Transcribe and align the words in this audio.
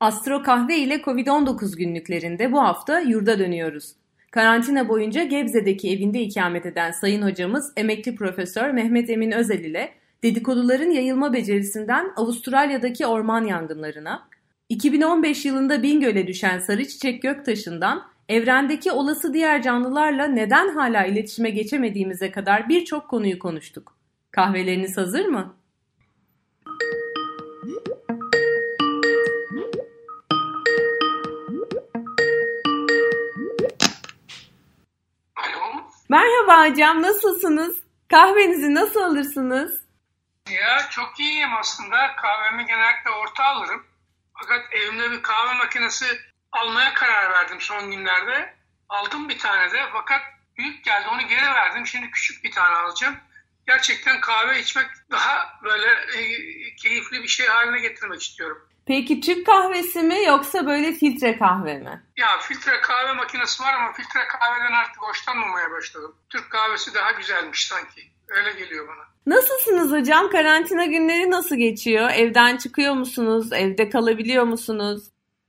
Astro 0.00 0.42
Kahve 0.42 0.78
ile 0.78 0.94
Covid-19 0.94 1.76
günlüklerinde 1.76 2.52
bu 2.52 2.60
hafta 2.62 3.00
yurda 3.00 3.38
dönüyoruz. 3.38 3.92
Karantina 4.30 4.88
boyunca 4.88 5.24
Gebze'deki 5.24 5.90
evinde 5.90 6.20
ikamet 6.20 6.66
eden 6.66 6.90
sayın 6.90 7.22
hocamız 7.22 7.72
emekli 7.76 8.14
profesör 8.14 8.70
Mehmet 8.70 9.10
Emin 9.10 9.30
Özel 9.30 9.58
ile 9.58 9.92
dedikoduların 10.22 10.90
yayılma 10.90 11.32
becerisinden 11.32 12.12
Avustralya'daki 12.16 13.06
orman 13.06 13.44
yangınlarına, 13.44 14.28
2015 14.68 15.44
yılında 15.44 15.82
Bingöl'e 15.82 16.26
düşen 16.26 16.58
sarı 16.58 16.88
çiçek 16.88 17.22
göktaşından 17.22 18.02
evrendeki 18.28 18.92
olası 18.92 19.34
diğer 19.34 19.62
canlılarla 19.62 20.26
neden 20.26 20.68
hala 20.68 21.04
iletişime 21.04 21.50
geçemediğimize 21.50 22.30
kadar 22.30 22.68
birçok 22.68 23.08
konuyu 23.08 23.38
konuştuk. 23.38 23.96
Kahveleriniz 24.30 24.96
hazır 24.96 25.26
mı? 25.26 25.59
Merhaba 36.10 36.70
hocam, 36.70 37.02
nasılsınız? 37.02 37.76
Kahvenizi 38.08 38.74
nasıl 38.74 39.00
alırsınız? 39.00 39.80
Ya 40.50 40.88
çok 40.90 41.20
iyiyim 41.20 41.54
aslında. 41.60 42.16
Kahvemi 42.16 42.66
genellikle 42.66 43.10
orta 43.10 43.44
alırım. 43.44 43.86
Fakat 44.34 44.60
evimde 44.72 45.10
bir 45.10 45.22
kahve 45.22 45.54
makinesi 45.54 46.06
almaya 46.52 46.94
karar 46.94 47.30
verdim 47.30 47.60
son 47.60 47.90
günlerde. 47.90 48.54
Aldım 48.88 49.28
bir 49.28 49.38
tane 49.38 49.72
de 49.72 49.78
fakat 49.92 50.20
büyük 50.56 50.84
geldi 50.84 51.08
onu 51.12 51.28
geri 51.28 51.46
verdim. 51.46 51.86
Şimdi 51.86 52.10
küçük 52.10 52.44
bir 52.44 52.50
tane 52.50 52.76
alacağım. 52.76 53.16
Gerçekten 53.66 54.20
kahve 54.20 54.60
içmek 54.60 54.86
daha 55.10 55.58
böyle 55.64 55.86
e, 55.86 56.22
keyifli 56.76 57.22
bir 57.22 57.28
şey 57.28 57.46
haline 57.46 57.80
getirmek 57.80 58.22
istiyorum. 58.22 58.68
Peki 58.90 59.20
Türk 59.20 59.46
kahvesi 59.46 60.02
mi 60.02 60.24
yoksa 60.26 60.66
böyle 60.66 60.92
filtre 60.92 61.38
kahve 61.38 61.78
mi? 61.78 62.02
Ya 62.16 62.26
filtre 62.40 62.80
kahve 62.82 63.12
makinesi 63.12 63.62
var 63.62 63.74
ama 63.74 63.92
filtre 63.92 64.20
kahveden 64.28 64.72
artık 64.72 65.02
hoşlanmamaya 65.02 65.70
başladım. 65.70 66.14
Türk 66.30 66.50
kahvesi 66.50 66.94
daha 66.94 67.10
güzelmiş 67.10 67.66
sanki. 67.66 68.02
Öyle 68.28 68.52
geliyor 68.52 68.88
bana. 68.88 69.36
Nasılsınız 69.36 69.92
hocam? 69.92 70.30
Karantina 70.30 70.84
günleri 70.84 71.30
nasıl 71.30 71.56
geçiyor? 71.56 72.10
Evden 72.10 72.56
çıkıyor 72.56 72.94
musunuz? 72.94 73.52
Evde 73.52 73.88
kalabiliyor 73.88 74.44
musunuz? 74.44 75.02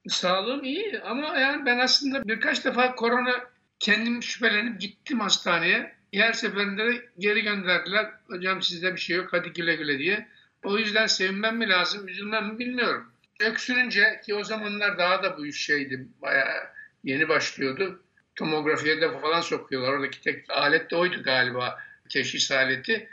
Sağlığım 0.09 0.63
iyi 0.63 1.01
ama 1.05 1.39
yani 1.39 1.65
ben 1.65 1.79
aslında 1.79 2.27
birkaç 2.27 2.65
defa 2.65 2.95
korona 2.95 3.35
kendim 3.79 4.23
şüphelenip 4.23 4.81
gittim 4.81 5.19
hastaneye. 5.19 5.95
Her 6.13 6.33
seferinde 6.33 6.85
de 6.85 7.05
geri 7.19 7.41
gönderdiler. 7.41 8.11
Hocam 8.27 8.61
sizde 8.61 8.95
bir 8.95 8.99
şey 8.99 9.17
yok 9.17 9.27
hadi 9.31 9.53
güle 9.53 9.75
güle 9.75 9.99
diye. 9.99 10.27
O 10.63 10.77
yüzden 10.77 11.07
sevinmem 11.07 11.57
mi 11.57 11.69
lazım, 11.69 12.07
üzülmem 12.07 12.45
mi 12.45 12.59
bilmiyorum. 12.59 13.10
Öksürünce 13.41 14.21
ki 14.25 14.35
o 14.35 14.43
zamanlar 14.43 14.97
daha 14.97 15.23
da 15.23 15.37
bu 15.37 15.51
şeydi, 15.51 16.07
bayağı 16.21 16.63
yeni 17.03 17.29
başlıyordu. 17.29 18.03
Tomografiye 18.35 19.01
de 19.01 19.19
falan 19.19 19.41
sokuyorlar. 19.41 19.93
Oradaki 19.93 20.21
tek 20.21 20.49
alet 20.49 20.91
de 20.91 20.95
oydu 20.95 21.23
galiba 21.23 21.79
teşhis 22.09 22.51
aleti. 22.51 23.09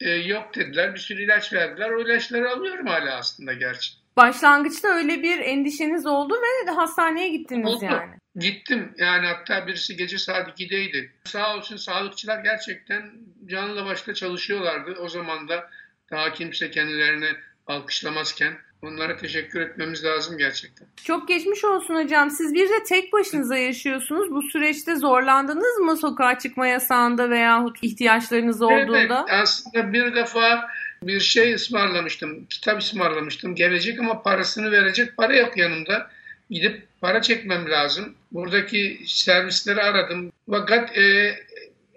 E, 0.00 0.10
yok 0.10 0.54
dediler. 0.54 0.94
Bir 0.94 0.98
sürü 0.98 1.22
ilaç 1.22 1.52
verdiler. 1.52 1.90
O 1.90 2.00
ilaçları 2.00 2.50
alıyorum 2.50 2.86
hala 2.86 3.16
aslında 3.16 3.52
gerçi. 3.52 3.92
Başlangıçta 4.16 4.88
öyle 4.88 5.22
bir 5.22 5.38
endişeniz 5.38 6.06
oldu 6.06 6.34
ve 6.34 6.70
hastaneye 6.70 7.28
gittiniz 7.28 7.66
oldu. 7.66 7.84
yani. 7.84 8.14
Gittim. 8.36 8.94
Yani 8.98 9.26
hatta 9.26 9.66
birisi 9.66 9.96
gece 9.96 10.18
saat 10.18 10.60
2'deydi. 10.60 11.10
Sağ 11.24 11.56
olsun 11.56 11.76
sağlıkçılar 11.76 12.44
gerçekten 12.44 13.12
canla 13.46 13.84
başla 13.84 14.14
çalışıyorlardı. 14.14 14.94
O 15.00 15.08
zaman 15.08 15.48
da 15.48 15.70
daha 16.10 16.32
kimse 16.32 16.70
kendilerini 16.70 17.28
alkışlamazken 17.66 18.58
Onlara 18.82 19.16
teşekkür 19.16 19.60
etmemiz 19.60 20.04
lazım 20.04 20.38
gerçekten. 20.38 20.86
Çok 21.04 21.28
geçmiş 21.28 21.64
olsun 21.64 21.94
hocam. 21.94 22.30
Siz 22.30 22.54
bir 22.54 22.68
de 22.68 22.82
tek 22.88 23.12
başınıza 23.12 23.56
yaşıyorsunuz. 23.56 24.30
Bu 24.30 24.42
süreçte 24.42 24.96
zorlandınız 24.96 25.78
mı 25.78 25.96
sokağa 25.96 26.38
çıkma 26.38 26.66
yasağında 26.66 27.30
veya 27.30 27.64
ihtiyaçlarınız 27.82 28.62
olduğunda? 28.62 29.26
Evet, 29.28 29.40
aslında 29.42 29.92
bir 29.92 30.14
defa 30.14 30.68
bir 31.02 31.20
şey 31.20 31.54
ısmarlamıştım. 31.54 32.44
Kitap 32.44 32.80
ısmarlamıştım. 32.80 33.54
Gelecek 33.54 34.00
ama 34.00 34.22
parasını 34.22 34.72
verecek 34.72 35.16
para 35.16 35.36
yok 35.36 35.56
yanımda. 35.56 36.10
Gidip 36.50 36.82
para 37.00 37.22
çekmem 37.22 37.70
lazım. 37.70 38.14
Buradaki 38.32 39.00
servisleri 39.06 39.82
aradım. 39.82 40.32
Fakat 40.50 40.98
e, 40.98 41.34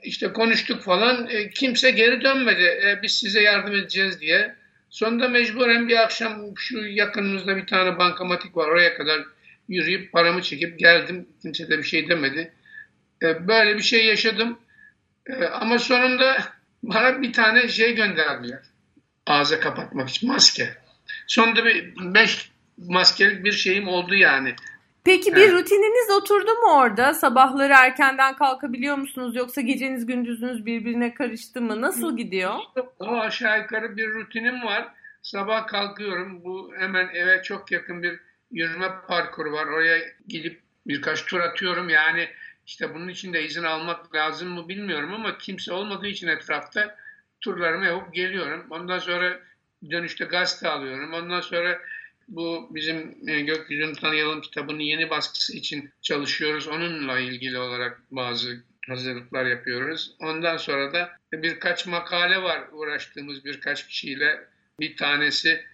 işte 0.04 0.34
konuştuk 0.34 0.82
falan. 0.84 1.28
E, 1.30 1.50
kimse 1.50 1.92
geri 1.92 2.22
dönmedi. 2.22 2.64
E, 2.64 3.00
biz 3.04 3.12
size 3.12 3.42
yardım 3.42 3.76
edeceğiz 3.76 4.22
diye. 4.22 4.59
Sonunda 4.90 5.28
mecburen 5.28 5.88
bir 5.88 6.04
akşam 6.04 6.58
şu 6.58 6.78
yakınımızda 6.78 7.58
bir 7.58 7.68
tane 7.68 7.98
bankamatik 7.98 8.58
var. 8.58 8.68
Oraya 8.68 8.98
kadar 8.98 9.22
yürüyüp 9.68 10.12
paramı 10.12 10.42
çekip 10.42 10.80
geldim. 10.80 11.28
Kimse 11.42 11.70
de 11.70 11.78
bir 11.78 11.84
şey 11.84 12.10
demedi. 12.10 12.54
E, 13.24 13.48
böyle 13.48 13.78
bir 13.78 13.84
şey 13.84 14.06
yaşadım. 14.06 14.60
E, 15.28 15.46
ama 15.46 15.80
sonunda 15.80 16.38
bana 16.84 17.22
bir 17.22 17.34
tane 17.34 17.68
şey 17.68 17.96
gönderdiler. 17.96 18.60
Ağza 19.26 19.60
kapatmak 19.60 20.10
için 20.10 20.30
maske. 20.30 20.78
Sonunda 21.28 21.66
bir 21.66 21.94
beş 21.98 22.52
maskelik 22.78 23.46
bir 23.46 23.52
şeyim 23.52 23.88
oldu 23.88 24.16
yani. 24.16 24.56
Peki 25.10 25.36
bir 25.36 25.42
evet. 25.42 25.54
rutininiz 25.54 26.12
oturdu 26.12 26.52
mu 26.52 26.78
orada? 26.78 27.14
Sabahları 27.14 27.74
erkenden 27.74 28.36
kalkabiliyor 28.36 28.98
musunuz 28.98 29.36
yoksa 29.36 29.62
geceniz 29.62 30.06
gündüzünüz 30.06 30.66
birbirine 30.66 31.14
karıştı 31.14 31.62
mı? 31.62 31.82
Nasıl 31.82 32.18
gidiyor? 32.18 32.56
O 33.00 33.20
aşağı 33.20 33.62
yukarı 33.62 33.98
bir 33.98 34.14
rutinim 34.14 34.64
var. 34.64 34.88
Sabah 35.22 35.68
kalkıyorum. 35.68 36.44
Bu 36.44 36.74
hemen 36.78 37.10
eve 37.14 37.44
çok 37.44 37.72
yakın 37.72 38.04
bir 38.04 38.20
yürüme 38.52 38.88
parkuru 39.08 39.52
var. 39.52 39.66
Oraya 39.68 40.00
gidip 40.28 40.62
birkaç 40.88 41.26
tur 41.26 41.40
atıyorum. 41.40 41.90
Yani 41.90 42.30
işte 42.66 42.94
bunun 42.96 43.08
için 43.08 43.34
de 43.34 43.44
izin 43.44 43.64
almak 43.64 44.16
lazım 44.16 44.50
mı 44.50 44.68
bilmiyorum 44.68 45.14
ama 45.14 45.38
kimse 45.38 45.74
olmadığı 45.74 46.08
için 46.08 46.28
etrafta 46.28 46.96
turlarımı 47.42 47.86
yapıp 47.86 48.14
geliyorum. 48.14 48.66
Ondan 48.70 49.00
sonra 49.00 49.40
dönüşte 49.92 50.26
gazete 50.26 50.70
alıyorum. 50.70 51.14
Ondan 51.14 51.42
sonra 51.42 51.80
bu 52.30 52.68
bizim 52.72 53.30
e, 53.30 53.42
Gökyüzünü 53.42 53.94
Tanıyalım 53.94 54.42
kitabının 54.42 54.80
yeni 54.80 55.10
baskısı 55.10 55.58
için 55.58 55.90
çalışıyoruz. 56.02 56.68
Onunla 56.68 57.20
ilgili 57.20 57.58
olarak 57.58 58.02
bazı 58.12 58.64
hazırlıklar 58.88 59.46
yapıyoruz. 59.46 60.16
Ondan 60.20 60.58
sonra 60.58 60.94
da 60.94 61.12
birkaç 61.34 61.86
makale 61.86 62.42
var 62.42 62.62
uğraştığımız 62.72 63.46
birkaç 63.46 63.88
kişiyle. 63.88 64.48
Bir 64.80 64.98
tanesi 64.98 65.66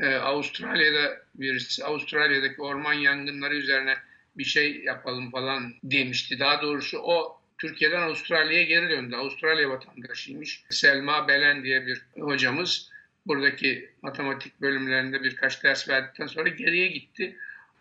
e, 0.00 0.06
Avustralya'da 0.14 1.22
birisi 1.34 1.84
Avustralya'daki 1.84 2.62
orman 2.62 2.92
yangınları 2.92 3.54
üzerine 3.54 3.94
bir 4.36 4.44
şey 4.44 4.82
yapalım 4.84 5.30
falan 5.30 5.74
demişti. 5.82 6.40
Daha 6.40 6.62
doğrusu 6.62 6.98
o 6.98 7.40
Türkiye'den 7.58 8.02
Avustralya'ya 8.02 8.64
geri 8.64 8.90
döndü. 8.90 9.16
Avustralya 9.16 9.70
vatandaşıymış. 9.70 10.64
Selma 10.70 11.28
Belen 11.28 11.64
diye 11.64 11.86
bir 11.86 12.02
hocamız 12.20 12.90
buradaki 13.28 13.90
matematik 14.02 14.60
bölümlerinde 14.60 15.22
birkaç 15.22 15.64
ders 15.64 15.88
verdikten 15.88 16.26
sonra 16.26 16.48
geriye 16.48 16.88
gitti. 16.88 17.36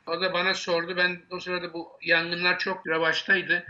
O 0.08 0.22
da 0.22 0.34
bana 0.34 0.54
sordu. 0.54 0.98
Ben 0.98 1.22
o 1.32 1.40
sırada 1.40 1.74
bu 1.74 1.90
yangınlar 2.02 2.60
çok 2.60 2.88
revaçtaydı. 2.88 3.64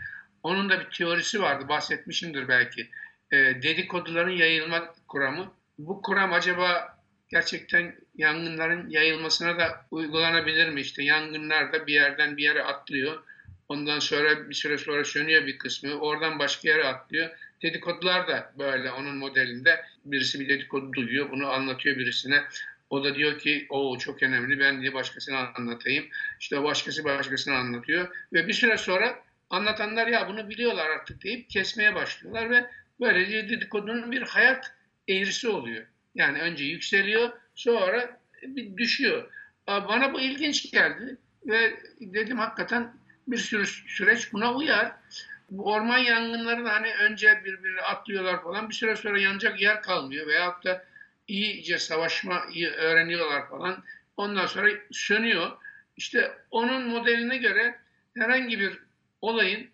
Onun 0.44 0.70
da 0.70 0.80
bir 0.80 0.90
teorisi 0.90 1.42
vardı. 1.42 1.70
Bahsetmişimdir 1.70 2.48
belki. 2.48 2.90
E, 3.32 3.38
dedikoduların 3.38 4.32
yayılma 4.32 4.94
kuramı. 5.08 5.54
Bu 5.78 6.02
kuram 6.02 6.34
acaba 6.34 6.98
gerçekten 7.30 7.96
yangınların 8.16 8.90
yayılmasına 8.90 9.58
da 9.58 9.86
uygulanabilir 9.92 10.70
mi? 10.70 10.82
İşte 10.82 11.04
yangınlar 11.04 11.74
da 11.74 11.88
bir 11.88 11.94
yerden 11.94 12.38
bir 12.38 12.44
yere 12.44 12.64
atlıyor. 12.64 13.24
Ondan 13.70 14.00
sonra 14.00 14.50
bir 14.50 14.56
süre 14.56 14.78
sonra 14.78 15.04
sönüyor 15.04 15.46
bir 15.46 15.58
kısmı. 15.58 15.94
Oradan 15.94 16.40
başka 16.40 16.70
yere 16.70 16.84
atlıyor. 16.84 17.30
Dedikodular 17.62 18.28
da 18.28 18.54
böyle 18.60 18.92
onun 18.92 19.18
modelinde. 19.18 19.86
Birisi 20.06 20.40
bir 20.40 20.50
dedikodu 20.50 20.94
duyuyor, 20.94 21.32
bunu 21.32 21.48
anlatıyor 21.48 21.98
birisine. 21.98 22.44
O 22.90 23.04
da 23.04 23.16
diyor 23.16 23.40
ki 23.40 23.66
o 23.70 23.98
çok 23.98 24.24
önemli 24.24 24.60
ben 24.60 24.82
diye 24.82 24.94
başkasına 24.94 25.54
anlatayım. 25.56 26.06
İşte 26.40 26.64
başkası 26.64 27.04
başkasına 27.04 27.56
anlatıyor. 27.56 28.16
Ve 28.34 28.48
bir 28.48 28.54
süre 28.54 28.78
sonra 28.78 29.20
anlatanlar 29.50 30.08
ya 30.08 30.28
bunu 30.28 30.50
biliyorlar 30.50 30.90
artık 30.90 31.24
deyip 31.24 31.50
kesmeye 31.50 31.96
başlıyorlar 31.96 32.50
ve 32.50 32.66
böylece 33.00 33.50
dedikodunun 33.50 34.12
bir 34.12 34.22
hayat 34.22 34.72
eğrisi 35.08 35.48
oluyor. 35.48 35.86
Yani 36.16 36.42
önce 36.42 36.64
yükseliyor 36.64 37.30
sonra 37.56 38.20
bir 38.44 38.78
düşüyor. 38.78 39.32
Bana 39.68 40.14
bu 40.14 40.22
ilginç 40.22 40.72
geldi 40.72 41.18
ve 41.46 41.80
dedim 42.02 42.38
hakikaten 42.38 42.94
bir 43.28 43.38
sürü 43.38 43.66
süreç 43.66 44.34
buna 44.34 44.54
uyar. 44.54 44.92
Bu 45.50 45.74
orman 45.74 45.98
yangınları 45.98 46.66
da 46.66 46.74
hani 46.74 46.94
önce 46.94 47.42
birbirine 47.46 47.82
atlıyorlar 47.82 48.44
falan 48.44 48.70
bir 48.70 48.74
süre 48.74 48.96
sonra 48.96 49.20
yanacak 49.20 49.62
yer 49.62 49.82
kalmıyor 49.82 50.28
veyahut 50.28 50.66
da 50.66 50.86
iyice 51.28 51.78
savaşmayı 51.78 52.70
öğreniyorlar 52.72 53.50
falan. 53.50 53.84
Ondan 54.18 54.46
sonra 54.46 54.70
sönüyor. 54.92 55.52
İşte 55.98 56.38
onun 56.52 56.88
modeline 56.88 57.38
göre 57.38 57.80
herhangi 58.18 58.60
bir 58.60 58.80
olayın 59.22 59.70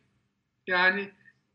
yani 0.68 1.12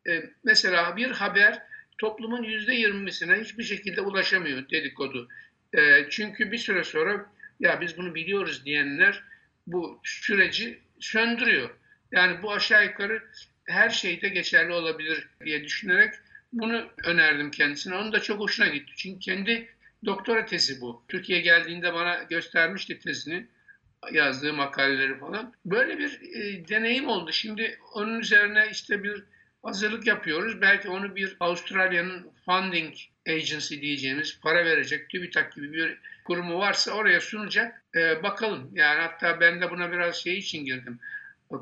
e, 0.09 0.25
mesela 0.44 0.97
bir 0.97 1.11
haber 1.11 1.62
toplumun 1.99 2.43
yüzde 2.43 2.75
yirmisine 2.75 3.41
hiçbir 3.41 3.64
şekilde 3.64 4.00
ulaşamıyor 4.00 4.71
dedikodu. 4.71 5.29
E, 5.73 6.11
çünkü 6.11 6.53
bir 6.53 6.59
süre 6.59 6.85
sonra 6.85 7.26
ya 7.61 7.81
biz 7.81 7.97
bunu 7.97 8.14
biliyoruz 8.14 8.64
diyenler 8.64 9.23
bu 9.67 10.00
süreci 10.05 10.81
söndürüyor. 11.00 11.71
Yani 12.12 12.43
bu 12.43 12.53
aşağı 12.53 12.85
yukarı 12.85 13.23
her 13.69 13.91
şeyde 13.91 14.29
geçerli 14.29 14.73
olabilir 14.73 15.29
diye 15.44 15.65
düşünerek 15.65 16.15
bunu 16.53 16.88
önerdim 17.05 17.50
kendisine. 17.50 17.94
Onun 17.94 18.12
da 18.12 18.20
çok 18.20 18.41
hoşuna 18.41 18.67
gitti. 18.67 18.93
Çünkü 18.97 19.19
kendi 19.19 19.69
doktora 20.05 20.47
tezi 20.47 20.81
bu. 20.81 21.05
Türkiye 21.09 21.41
geldiğinde 21.41 21.94
bana 21.94 22.23
göstermişti 22.23 22.99
tezini 22.99 23.47
yazdığı 24.12 24.53
makaleleri 24.53 25.19
falan. 25.19 25.55
Böyle 25.65 25.99
bir 25.99 26.20
e, 26.35 26.69
deneyim 26.69 27.09
oldu. 27.09 27.32
Şimdi 27.32 27.79
onun 27.94 28.20
üzerine 28.20 28.69
işte 28.70 29.03
bir 29.03 29.25
hazırlık 29.62 30.06
yapıyoruz. 30.06 30.61
Belki 30.61 30.88
onu 30.88 31.17
bir 31.17 31.37
Avustralya'nın 31.41 32.31
funding 32.44 32.94
agency 33.29 33.81
diyeceğimiz 33.81 34.41
para 34.41 34.64
verecek 34.64 35.11
TÜBİTAK 35.11 35.53
gibi 35.53 35.73
bir 35.73 35.99
kurumu 36.25 36.59
varsa 36.59 36.93
oraya 36.93 37.21
sunacak. 37.21 37.85
E, 37.94 38.23
bakalım. 38.23 38.71
Yani 38.75 39.00
hatta 39.00 39.41
ben 39.41 39.61
de 39.61 39.71
buna 39.71 39.93
biraz 39.93 40.17
şey 40.17 40.38
için 40.38 40.64
girdim. 40.64 40.99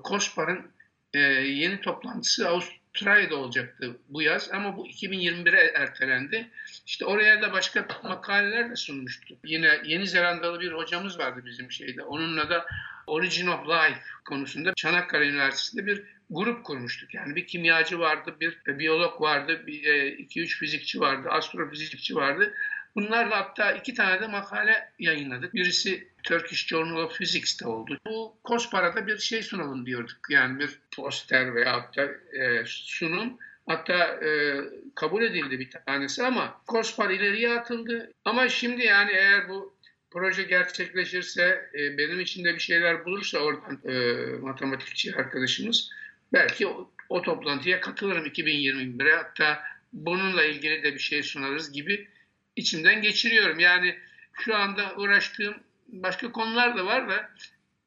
COSPAR'ın 0.04 0.75
e, 1.14 1.18
yeni 1.20 1.80
toplantısı 1.80 2.48
Avustralya'da 2.48 3.36
olacaktı 3.36 3.96
bu 4.08 4.22
yaz 4.22 4.50
ama 4.52 4.76
bu 4.76 4.86
2021'e 4.88 5.72
ertelendi. 5.74 6.50
İşte 6.86 7.04
oraya 7.04 7.42
da 7.42 7.52
başka 7.52 7.88
makaleler 8.04 8.70
de 8.70 8.76
sunmuştu. 8.76 9.36
Yine 9.44 9.80
Yeni 9.84 10.06
Zelandalı 10.06 10.60
bir 10.60 10.72
hocamız 10.72 11.18
vardı 11.18 11.42
bizim 11.46 11.72
şeyde. 11.72 12.02
Onunla 12.02 12.50
da 12.50 12.66
Origin 13.06 13.46
of 13.46 13.68
Life 13.68 14.00
konusunda 14.24 14.72
Çanakkale 14.76 15.28
Üniversitesi'nde 15.28 15.86
bir 15.86 16.02
grup 16.30 16.64
kurmuştuk. 16.64 17.14
Yani 17.14 17.36
bir 17.36 17.46
kimyacı 17.46 17.98
vardı, 17.98 18.36
bir 18.40 18.78
biyolog 18.78 19.20
vardı, 19.20 19.66
bir 19.66 19.84
e, 19.84 20.08
iki 20.08 20.40
üç 20.40 20.58
fizikçi 20.58 21.00
vardı, 21.00 21.28
astrofizikçi 21.30 22.14
vardı. 22.14 22.54
Bunlarla 22.96 23.36
hatta 23.36 23.72
iki 23.72 23.94
tane 23.94 24.20
de 24.20 24.26
makale 24.26 24.92
yayınladık. 24.98 25.54
Birisi 25.54 26.08
Turkish 26.22 26.66
Journal 26.66 26.96
of 26.96 27.18
Physics'te 27.18 27.68
oldu. 27.68 27.98
Bu 28.06 28.36
Kospara'da 28.44 29.06
bir 29.06 29.18
şey 29.18 29.42
sunalım 29.42 29.86
diyorduk. 29.86 30.16
Yani 30.30 30.58
bir 30.58 30.78
poster 30.96 31.54
veya 31.54 31.72
hatta 31.72 32.02
e, 32.32 32.62
sunum. 32.66 33.38
Hatta 33.66 34.06
e, 34.06 34.60
kabul 34.94 35.22
edildi 35.22 35.60
bir 35.60 35.70
tanesi 35.70 36.24
ama 36.24 36.60
Kospar 36.66 37.10
ileriye 37.10 37.50
atıldı. 37.50 38.12
Ama 38.24 38.48
şimdi 38.48 38.82
yani 38.82 39.10
eğer 39.10 39.48
bu 39.48 39.76
proje 40.10 40.42
gerçekleşirse, 40.42 41.70
e, 41.74 41.98
benim 41.98 42.20
için 42.20 42.44
de 42.44 42.54
bir 42.54 42.60
şeyler 42.60 43.04
bulursa 43.04 43.38
oradan 43.38 43.80
e, 43.84 44.14
matematikçi 44.40 45.16
arkadaşımız 45.16 45.90
belki 46.32 46.66
o, 46.66 46.90
o 47.08 47.22
toplantıya 47.22 47.80
katılırım 47.80 48.26
2021'e. 48.26 49.16
Hatta 49.16 49.62
bununla 49.92 50.44
ilgili 50.44 50.82
de 50.82 50.94
bir 50.94 50.98
şey 50.98 51.22
sunarız 51.22 51.72
gibi 51.72 52.08
içimden 52.56 53.02
geçiriyorum. 53.02 53.58
Yani 53.58 53.94
şu 54.32 54.56
anda 54.56 54.82
uğraştığım 54.96 55.54
başka 55.88 56.32
konular 56.32 56.76
da 56.76 56.86
var 56.86 57.08
da 57.08 57.30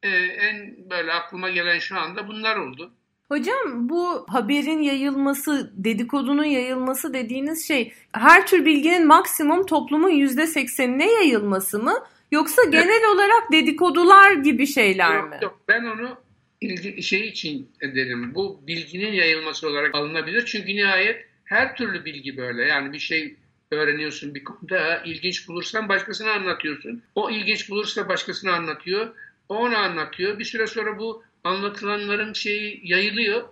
e, 0.04 0.10
en 0.18 0.90
böyle 0.90 1.14
aklıma 1.14 1.50
gelen 1.50 1.80
şu 1.80 2.00
anda 2.00 2.28
bunlar 2.28 2.56
oldu. 2.56 2.94
Hocam 3.30 3.90
bu 3.90 4.26
haberin 4.30 4.82
yayılması, 4.82 5.72
dedikodunun 5.76 6.44
yayılması 6.44 7.14
dediğiniz 7.14 7.68
şey 7.68 7.94
her 8.12 8.48
tür 8.48 8.66
bilginin 8.66 9.08
maksimum 9.08 9.66
toplumun 9.66 10.10
yüzde 10.10 10.48
seksenine 10.48 11.12
yayılması 11.12 11.80
mı? 11.80 11.94
Yoksa 12.32 12.64
genel 12.64 12.90
evet. 12.90 13.08
olarak 13.16 13.52
dedikodular 13.52 14.32
gibi 14.32 14.68
şeyler 14.68 15.16
yok, 15.16 15.30
mi? 15.30 15.38
Yok 15.42 15.60
ben 15.68 15.84
onu 15.84 16.18
ilgi, 16.62 17.04
şey 17.04 17.28
için 17.28 17.72
derim. 17.82 18.36
Bu 18.36 18.62
bilginin 18.68 19.12
yayılması 19.12 19.68
olarak 19.68 19.96
alınabilir. 19.96 20.46
Çünkü 20.46 20.76
nihayet 20.76 21.26
her 21.44 21.76
türlü 21.76 22.06
bilgi 22.06 22.38
böyle. 22.38 22.66
Yani 22.66 22.94
bir 22.94 23.00
şey 23.00 23.36
öğreniyorsun 23.72 24.36
bir 24.36 24.44
konuda. 24.44 25.02
ilginç 25.06 25.48
bulursan 25.48 25.90
başkasına 25.90 26.32
anlatıyorsun. 26.32 27.04
O 27.16 27.30
ilginç 27.30 27.70
bulursa 27.70 28.10
başkasına 28.10 28.54
anlatıyor. 28.54 29.16
O 29.50 29.58
ona 29.58 29.78
anlatıyor. 29.78 30.40
Bir 30.40 30.46
süre 30.46 30.68
sonra 30.68 31.00
bu 31.00 31.24
anlatılanların 31.44 32.34
şeyi 32.34 32.82
yayılıyor 32.84 33.44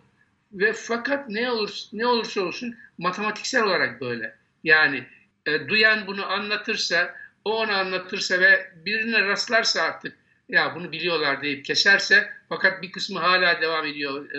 ve 0.53 0.73
fakat 0.73 1.29
ne 1.29 1.51
olur 1.51 1.71
ne 1.93 2.07
olursa 2.07 2.41
olsun 2.41 2.75
matematiksel 2.97 3.63
olarak 3.63 4.01
böyle. 4.01 4.35
Yani 4.63 5.03
e, 5.45 5.67
duyan 5.67 6.07
bunu 6.07 6.25
anlatırsa, 6.25 7.15
o 7.45 7.57
onu 7.57 7.71
anlatırsa 7.71 8.39
ve 8.39 8.71
birine 8.85 9.21
rastlarsa 9.21 9.81
artık 9.81 10.17
ya 10.49 10.75
bunu 10.75 10.91
biliyorlar 10.91 11.41
deyip 11.41 11.65
keserse 11.65 12.29
fakat 12.49 12.81
bir 12.81 12.91
kısmı 12.91 13.19
hala 13.19 13.61
devam 13.61 13.85
ediyor. 13.85 14.29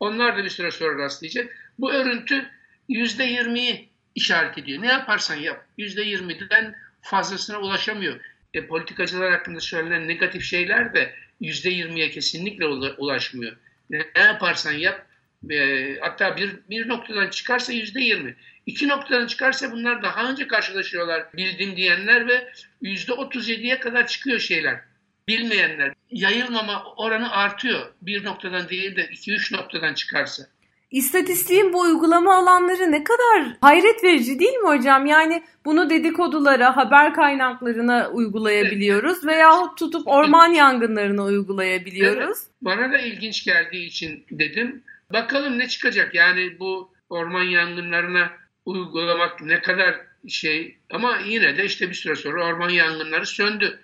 Onlar 0.00 0.36
da 0.38 0.44
bir 0.44 0.48
süre 0.48 0.70
sonra 0.70 0.98
rastlayacak. 0.98 1.72
Bu 1.78 1.92
örüntü 1.92 2.50
yüzde 2.88 3.24
yirmiyi 3.24 3.88
işaret 4.16 4.58
ediyor. 4.58 4.82
Ne 4.82 4.86
yaparsan 4.86 5.34
yap 5.34 5.64
yüzde 5.78 6.02
yirmiden 6.02 6.74
fazlasına 7.02 7.58
ulaşamıyor. 7.58 8.20
E, 8.54 8.66
politikacılar 8.66 9.32
hakkında 9.32 9.60
söylenen 9.60 10.08
negatif 10.08 10.44
şeyler 10.44 10.94
de 10.94 11.14
yüzde 11.40 11.70
yirmiye 11.70 12.10
kesinlikle 12.10 12.66
ulaşmıyor. 12.66 13.56
Ne 13.90 14.22
yaparsan 14.22 14.72
yap 14.72 15.06
e, 15.50 15.98
hatta 16.00 16.36
bir, 16.36 16.50
bir 16.70 16.88
noktadan 16.88 17.30
çıkarsa 17.30 17.72
yüzde 17.72 18.00
yirmi. 18.00 18.36
İki 18.66 18.88
noktadan 18.88 19.26
çıkarsa 19.26 19.72
bunlar 19.72 20.02
daha 20.02 20.30
önce 20.30 20.48
karşılaşıyorlar 20.48 21.26
bildim 21.36 21.76
diyenler 21.76 22.28
ve 22.28 22.52
yüzde 22.80 23.12
otuz 23.12 23.48
yediye 23.48 23.80
kadar 23.80 24.06
çıkıyor 24.06 24.38
şeyler. 24.38 24.80
Bilmeyenler. 25.28 25.92
Yayılmama 26.10 26.84
oranı 26.96 27.30
artıyor. 27.30 27.92
Bir 28.02 28.24
noktadan 28.24 28.68
değil 28.68 28.96
de 28.96 29.08
iki 29.12 29.32
üç 29.32 29.52
noktadan 29.52 29.94
çıkarsa. 29.94 30.46
İstatistiğin 30.90 31.72
bu 31.72 31.80
uygulama 31.80 32.34
alanları 32.34 32.92
ne 32.92 33.04
kadar 33.04 33.56
hayret 33.60 34.04
verici 34.04 34.38
değil 34.38 34.54
mi 34.54 34.68
hocam? 34.68 35.06
Yani 35.06 35.42
bunu 35.64 35.90
dedikodulara, 35.90 36.76
haber 36.76 37.14
kaynaklarına 37.14 38.10
uygulayabiliyoruz 38.10 39.18
evet. 39.24 39.26
veya 39.26 39.74
tutup 39.78 40.08
orman 40.08 40.48
yangınlarına 40.48 41.24
uygulayabiliyoruz. 41.24 42.38
Evet. 42.38 42.50
Bana 42.62 42.92
da 42.92 42.98
ilginç 42.98 43.44
geldiği 43.44 43.86
için 43.86 44.24
dedim. 44.30 44.82
Bakalım 45.12 45.58
ne 45.58 45.68
çıkacak? 45.68 46.14
Yani 46.14 46.58
bu 46.58 46.90
orman 47.10 47.44
yangınlarına 47.44 48.30
uygulamak 48.66 49.42
ne 49.42 49.60
kadar 49.60 50.00
şey 50.28 50.76
ama 50.90 51.18
yine 51.26 51.56
de 51.56 51.64
işte 51.64 51.88
bir 51.88 51.94
süre 51.94 52.14
sonra 52.16 52.46
orman 52.46 52.68
yangınları 52.68 53.26
söndü. 53.26 53.78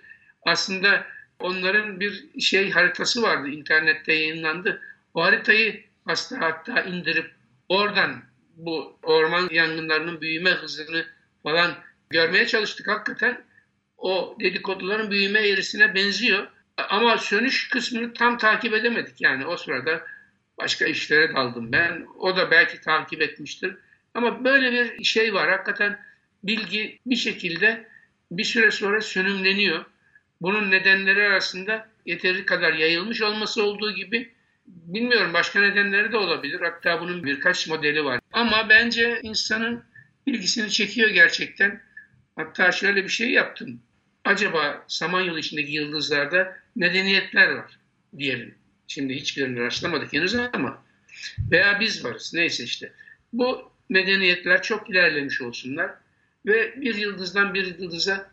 Aslında 0.45 1.05
onların 1.39 1.99
bir 1.99 2.39
şey 2.39 2.71
haritası 2.71 3.21
vardı 3.21 3.49
internette 3.49 4.13
yayınlandı. 4.13 4.81
O 5.13 5.23
haritayı 5.23 5.83
hasta 6.05 6.41
hatta 6.41 6.81
indirip 6.81 7.31
oradan 7.69 8.23
bu 8.55 8.99
orman 9.03 9.49
yangınlarının 9.51 10.21
büyüme 10.21 10.51
hızını 10.51 11.05
falan 11.43 11.75
görmeye 12.09 12.47
çalıştık 12.47 12.87
hakikaten. 12.87 13.41
O 13.97 14.37
dedikoduların 14.39 15.11
büyüme 15.11 15.39
eğrisine 15.39 15.95
benziyor. 15.95 16.47
Ama 16.77 17.17
sönüş 17.17 17.69
kısmını 17.69 18.13
tam 18.13 18.37
takip 18.37 18.73
edemedik. 18.73 19.21
Yani 19.21 19.45
o 19.45 19.57
sırada 19.57 20.05
başka 20.57 20.85
işlere 20.85 21.35
daldım 21.35 21.71
ben. 21.71 22.07
O 22.19 22.37
da 22.37 22.51
belki 22.51 22.81
takip 22.81 23.21
etmiştir. 23.21 23.77
Ama 24.13 24.43
böyle 24.43 24.71
bir 24.71 25.03
şey 25.03 25.33
var. 25.33 25.49
Hakikaten 25.49 25.99
bilgi 26.43 26.99
bir 27.05 27.15
şekilde 27.15 27.87
bir 28.31 28.43
süre 28.43 28.71
sonra 28.71 29.01
sönümleniyor. 29.01 29.85
Bunun 30.41 30.71
nedenleri 30.71 31.27
arasında 31.27 31.89
yeteri 32.05 32.45
kadar 32.45 32.73
yayılmış 32.73 33.21
olması 33.21 33.63
olduğu 33.63 33.91
gibi 33.95 34.32
Bilmiyorum 34.65 35.33
başka 35.33 35.61
nedenleri 35.61 36.11
de 36.11 36.17
olabilir. 36.17 36.61
Hatta 36.61 37.01
bunun 37.01 37.23
birkaç 37.23 37.67
modeli 37.67 38.03
var. 38.05 38.19
Ama 38.31 38.69
bence 38.69 39.19
insanın 39.23 39.83
ilgisini 40.25 40.71
çekiyor 40.71 41.09
gerçekten. 41.09 41.81
Hatta 42.35 42.71
şöyle 42.71 43.03
bir 43.03 43.09
şey 43.09 43.31
yaptım. 43.31 43.81
Acaba 44.25 44.85
Samanyolu 44.87 45.39
içindeki 45.39 45.71
yıldızlarda 45.71 46.57
medeniyetler 46.75 47.47
var 47.47 47.79
diyelim. 48.17 48.55
Şimdi 48.87 49.15
hiçbirini 49.15 49.59
rastlamadık 49.59 50.13
henüz 50.13 50.35
ama 50.35 50.83
veya 51.51 51.79
biz 51.79 52.05
varız 52.05 52.31
neyse 52.33 52.63
işte. 52.63 52.93
Bu 53.33 53.71
medeniyetler 53.89 54.61
çok 54.61 54.89
ilerlemiş 54.89 55.41
olsunlar 55.41 55.91
ve 56.45 56.81
bir 56.81 56.95
yıldızdan 56.95 57.53
bir 57.53 57.79
yıldıza 57.79 58.31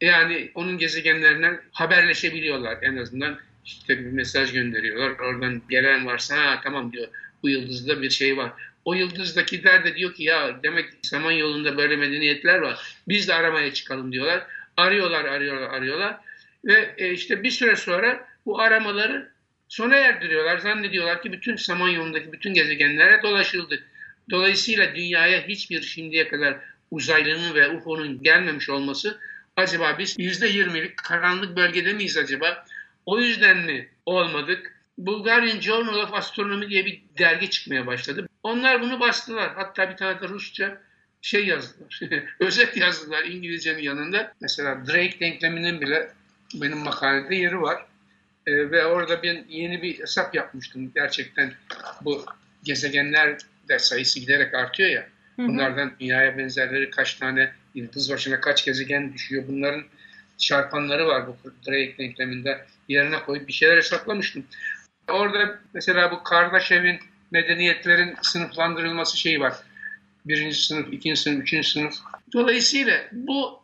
yani 0.00 0.50
onun 0.54 0.78
gezegenlerinden 0.78 1.60
haberleşebiliyorlar 1.72 2.78
en 2.82 2.96
azından 2.96 3.38
işte 3.64 3.98
bir 3.98 4.10
mesaj 4.10 4.52
gönderiyorlar. 4.52 5.10
Oradan 5.10 5.62
gelen 5.70 6.06
varsa 6.06 6.36
ha 6.36 6.60
tamam 6.64 6.92
diyor 6.92 7.08
bu 7.42 7.48
yıldızda 7.48 8.02
bir 8.02 8.10
şey 8.10 8.36
var. 8.36 8.52
O 8.84 8.94
yıldızdakiler 8.94 9.84
de 9.84 9.96
diyor 9.96 10.14
ki 10.14 10.22
ya 10.22 10.62
demek 10.62 10.86
zaman 11.02 11.32
yolunda 11.32 11.76
böyle 11.76 11.96
medeniyetler 11.96 12.58
var. 12.58 12.96
Biz 13.08 13.28
de 13.28 13.34
aramaya 13.34 13.74
çıkalım 13.74 14.12
diyorlar. 14.12 14.46
Arıyorlar, 14.76 15.24
arıyorlar, 15.24 15.70
arıyorlar. 15.70 16.16
Ve 16.64 16.94
e, 16.98 17.12
işte 17.12 17.42
bir 17.42 17.50
süre 17.50 17.76
sonra 17.76 18.28
bu 18.46 18.60
aramaları 18.60 19.30
sona 19.68 19.96
erdiriyorlar. 19.96 20.58
Zannediyorlar 20.58 21.22
ki 21.22 21.32
bütün 21.32 21.56
Samanyolu'ndaki 21.56 22.32
bütün 22.32 22.54
gezegenlere 22.54 23.22
dolaşıldı. 23.22 23.82
Dolayısıyla 24.30 24.94
dünyaya 24.94 25.48
hiçbir 25.48 25.82
şimdiye 25.82 26.28
kadar 26.28 26.56
uzaylının 26.90 27.54
ve 27.54 27.68
UFO'nun 27.68 28.22
gelmemiş 28.22 28.70
olması 28.70 29.18
acaba 29.56 29.98
biz 29.98 30.18
%20'lik 30.18 30.96
karanlık 30.96 31.56
bölgede 31.56 31.92
miyiz 31.92 32.16
acaba? 32.16 32.64
O 33.10 33.20
yüzden 33.20 33.56
mi 33.56 33.88
olmadık? 34.06 34.74
Bulgarian 34.98 35.60
Journal 35.60 35.94
of 35.94 36.14
Astronomy 36.14 36.68
diye 36.68 36.86
bir 36.86 37.02
dergi 37.18 37.50
çıkmaya 37.50 37.86
başladı. 37.86 38.28
Onlar 38.42 38.82
bunu 38.82 39.00
bastılar. 39.00 39.54
Hatta 39.54 39.90
bir 39.90 39.96
tane 39.96 40.20
de 40.20 40.28
Rusça 40.28 40.78
şey 41.22 41.46
yazdılar. 41.46 42.00
Özet 42.40 42.76
yazdılar 42.76 43.24
İngilizcenin 43.24 43.82
yanında. 43.82 44.34
Mesela 44.40 44.86
Drake 44.86 45.20
denkleminin 45.20 45.80
bile 45.80 46.10
benim 46.54 46.78
makalede 46.78 47.34
yeri 47.34 47.62
var. 47.62 47.86
E, 48.46 48.70
ve 48.70 48.86
orada 48.86 49.22
ben 49.22 49.44
yeni 49.48 49.82
bir 49.82 49.98
hesap 49.98 50.34
yapmıştım. 50.34 50.92
Gerçekten 50.94 51.52
bu 52.00 52.24
gezegenler 52.64 53.38
de 53.68 53.78
sayısı 53.78 54.20
giderek 54.20 54.54
artıyor 54.54 54.90
ya. 54.90 55.08
Bunlardan 55.38 55.92
dünyaya 56.00 56.38
benzerleri 56.38 56.90
kaç 56.90 57.14
tane 57.14 57.52
yıldız 57.74 58.10
başına 58.10 58.40
kaç 58.40 58.64
gezegen 58.64 59.12
düşüyor. 59.12 59.44
Bunların 59.48 59.84
çarpanları 60.40 61.06
var 61.06 61.26
bu 61.26 61.36
Drake 61.66 61.94
denkleminde. 61.98 62.66
Yerine 62.88 63.22
koyup 63.22 63.48
bir 63.48 63.52
şeyler 63.52 63.76
hesaplamıştım. 63.76 64.46
Orada 65.08 65.58
mesela 65.74 66.10
bu 66.10 66.22
Kardashev 66.22 66.98
medeniyetlerin 67.30 68.16
sınıflandırılması 68.22 69.18
şeyi 69.18 69.40
var. 69.40 69.54
Birinci 70.26 70.62
sınıf, 70.62 70.92
ikinci 70.92 71.20
sınıf, 71.20 71.42
üçüncü 71.42 71.68
sınıf. 71.68 71.94
Dolayısıyla 72.32 73.00
bu 73.12 73.60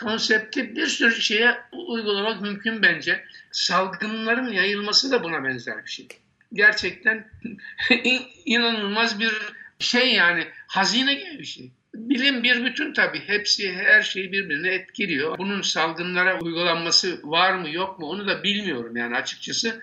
konsepti 0.00 0.76
bir 0.76 0.86
sürü 0.86 1.22
şeye 1.22 1.56
uygulamak 1.72 2.40
mümkün 2.40 2.82
bence. 2.82 3.24
Salgınların 3.52 4.52
yayılması 4.52 5.10
da 5.10 5.22
buna 5.24 5.44
benzer 5.44 5.84
bir 5.84 5.90
şey. 5.90 6.08
Gerçekten 6.52 7.28
inanılmaz 8.44 9.20
bir 9.20 9.32
şey 9.78 10.14
yani 10.14 10.46
hazine 10.66 11.14
gibi 11.14 11.38
bir 11.38 11.44
şey. 11.44 11.70
Bilim 11.96 12.42
bir 12.42 12.64
bütün 12.64 12.92
tabii. 12.92 13.20
Hepsi 13.26 13.72
her 13.72 14.02
şeyi 14.02 14.32
birbirine 14.32 14.68
etkiliyor. 14.68 15.38
Bunun 15.38 15.62
salgınlara 15.62 16.40
uygulanması 16.40 17.20
var 17.24 17.54
mı 17.54 17.70
yok 17.70 17.98
mu 17.98 18.06
onu 18.06 18.26
da 18.26 18.42
bilmiyorum 18.42 18.96
yani 18.96 19.16
açıkçası. 19.16 19.80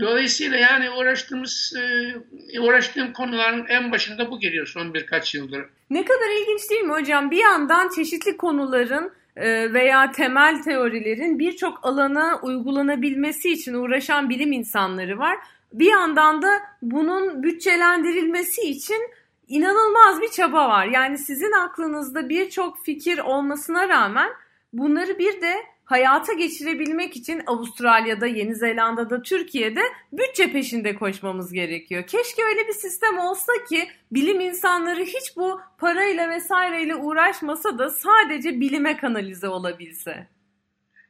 Dolayısıyla 0.00 0.56
yani 0.56 0.90
uğraştığımız, 0.90 1.74
e, 1.76 2.60
uğraştığım 2.60 3.12
konuların 3.12 3.66
en 3.68 3.92
başında 3.92 4.30
bu 4.30 4.40
geliyor 4.40 4.66
son 4.66 4.94
birkaç 4.94 5.34
yıldır. 5.34 5.64
Ne 5.90 6.04
kadar 6.04 6.42
ilginç 6.42 6.70
değil 6.70 6.82
mi 6.82 6.92
hocam? 6.92 7.30
Bir 7.30 7.36
yandan 7.36 7.88
çeşitli 7.96 8.36
konuların 8.36 9.12
e, 9.36 9.72
veya 9.72 10.12
temel 10.12 10.62
teorilerin 10.62 11.38
birçok 11.38 11.86
alana 11.86 12.40
uygulanabilmesi 12.42 13.52
için 13.52 13.74
uğraşan 13.74 14.30
bilim 14.30 14.52
insanları 14.52 15.18
var. 15.18 15.38
Bir 15.72 15.90
yandan 15.90 16.42
da 16.42 16.48
bunun 16.82 17.42
bütçelendirilmesi 17.42 18.62
için 18.62 19.02
inanılmaz 19.48 20.20
bir 20.20 20.28
çaba 20.28 20.68
var. 20.68 20.86
Yani 20.86 21.18
sizin 21.18 21.52
aklınızda 21.52 22.28
birçok 22.28 22.84
fikir 22.84 23.18
olmasına 23.18 23.88
rağmen 23.88 24.30
bunları 24.72 25.18
bir 25.18 25.40
de 25.40 25.54
hayata 25.84 26.32
geçirebilmek 26.32 27.16
için 27.16 27.42
Avustralya'da, 27.46 28.26
Yeni 28.26 28.54
Zelanda'da, 28.54 29.22
Türkiye'de 29.22 29.80
bütçe 30.12 30.52
peşinde 30.52 30.94
koşmamız 30.94 31.52
gerekiyor. 31.52 32.06
Keşke 32.06 32.44
öyle 32.44 32.68
bir 32.68 32.72
sistem 32.72 33.18
olsa 33.18 33.52
ki 33.68 33.88
bilim 34.12 34.40
insanları 34.40 35.02
hiç 35.02 35.36
bu 35.36 35.60
parayla 35.78 36.30
vesaireyle 36.30 36.96
uğraşmasa 36.96 37.78
da 37.78 37.90
sadece 37.90 38.60
bilime 38.60 38.96
kanalize 38.96 39.48
olabilse. 39.48 40.26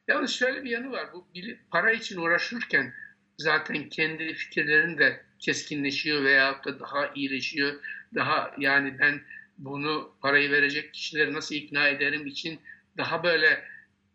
Yalnız 0.09 0.31
şöyle 0.31 0.65
bir 0.65 0.71
yanı 0.71 0.91
var. 0.91 1.09
Bu 1.13 1.27
para 1.71 1.93
için 1.93 2.21
uğraşırken 2.21 2.93
zaten 3.39 3.89
kendi 3.89 4.35
fikirlerin 4.35 4.99
de 4.99 5.21
keskinleşiyor 5.43 6.25
veya 6.25 6.65
da 6.65 6.81
daha 6.81 7.13
iyileşiyor. 7.15 7.75
Daha 8.15 8.55
yani 8.59 8.99
ben 8.99 9.21
bunu 9.59 10.15
parayı 10.21 10.51
verecek 10.51 10.95
kişileri 10.95 11.35
nasıl 11.35 11.55
ikna 11.55 11.89
ederim 11.89 12.27
için 12.27 12.61
daha 12.97 13.25
böyle 13.25 13.65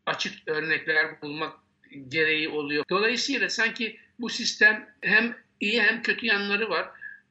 açık 0.05 0.47
örnekler 0.47 1.21
bulmak 1.21 1.53
gereği 2.07 2.49
oluyor. 2.49 2.85
Dolayısıyla 2.89 3.49
sanki 3.49 3.99
bu 4.19 4.29
sistem 4.29 4.89
hem 5.01 5.35
iyi 5.59 5.81
hem 5.81 6.01
kötü 6.01 6.25
yanları 6.25 6.69
var. 6.69 6.89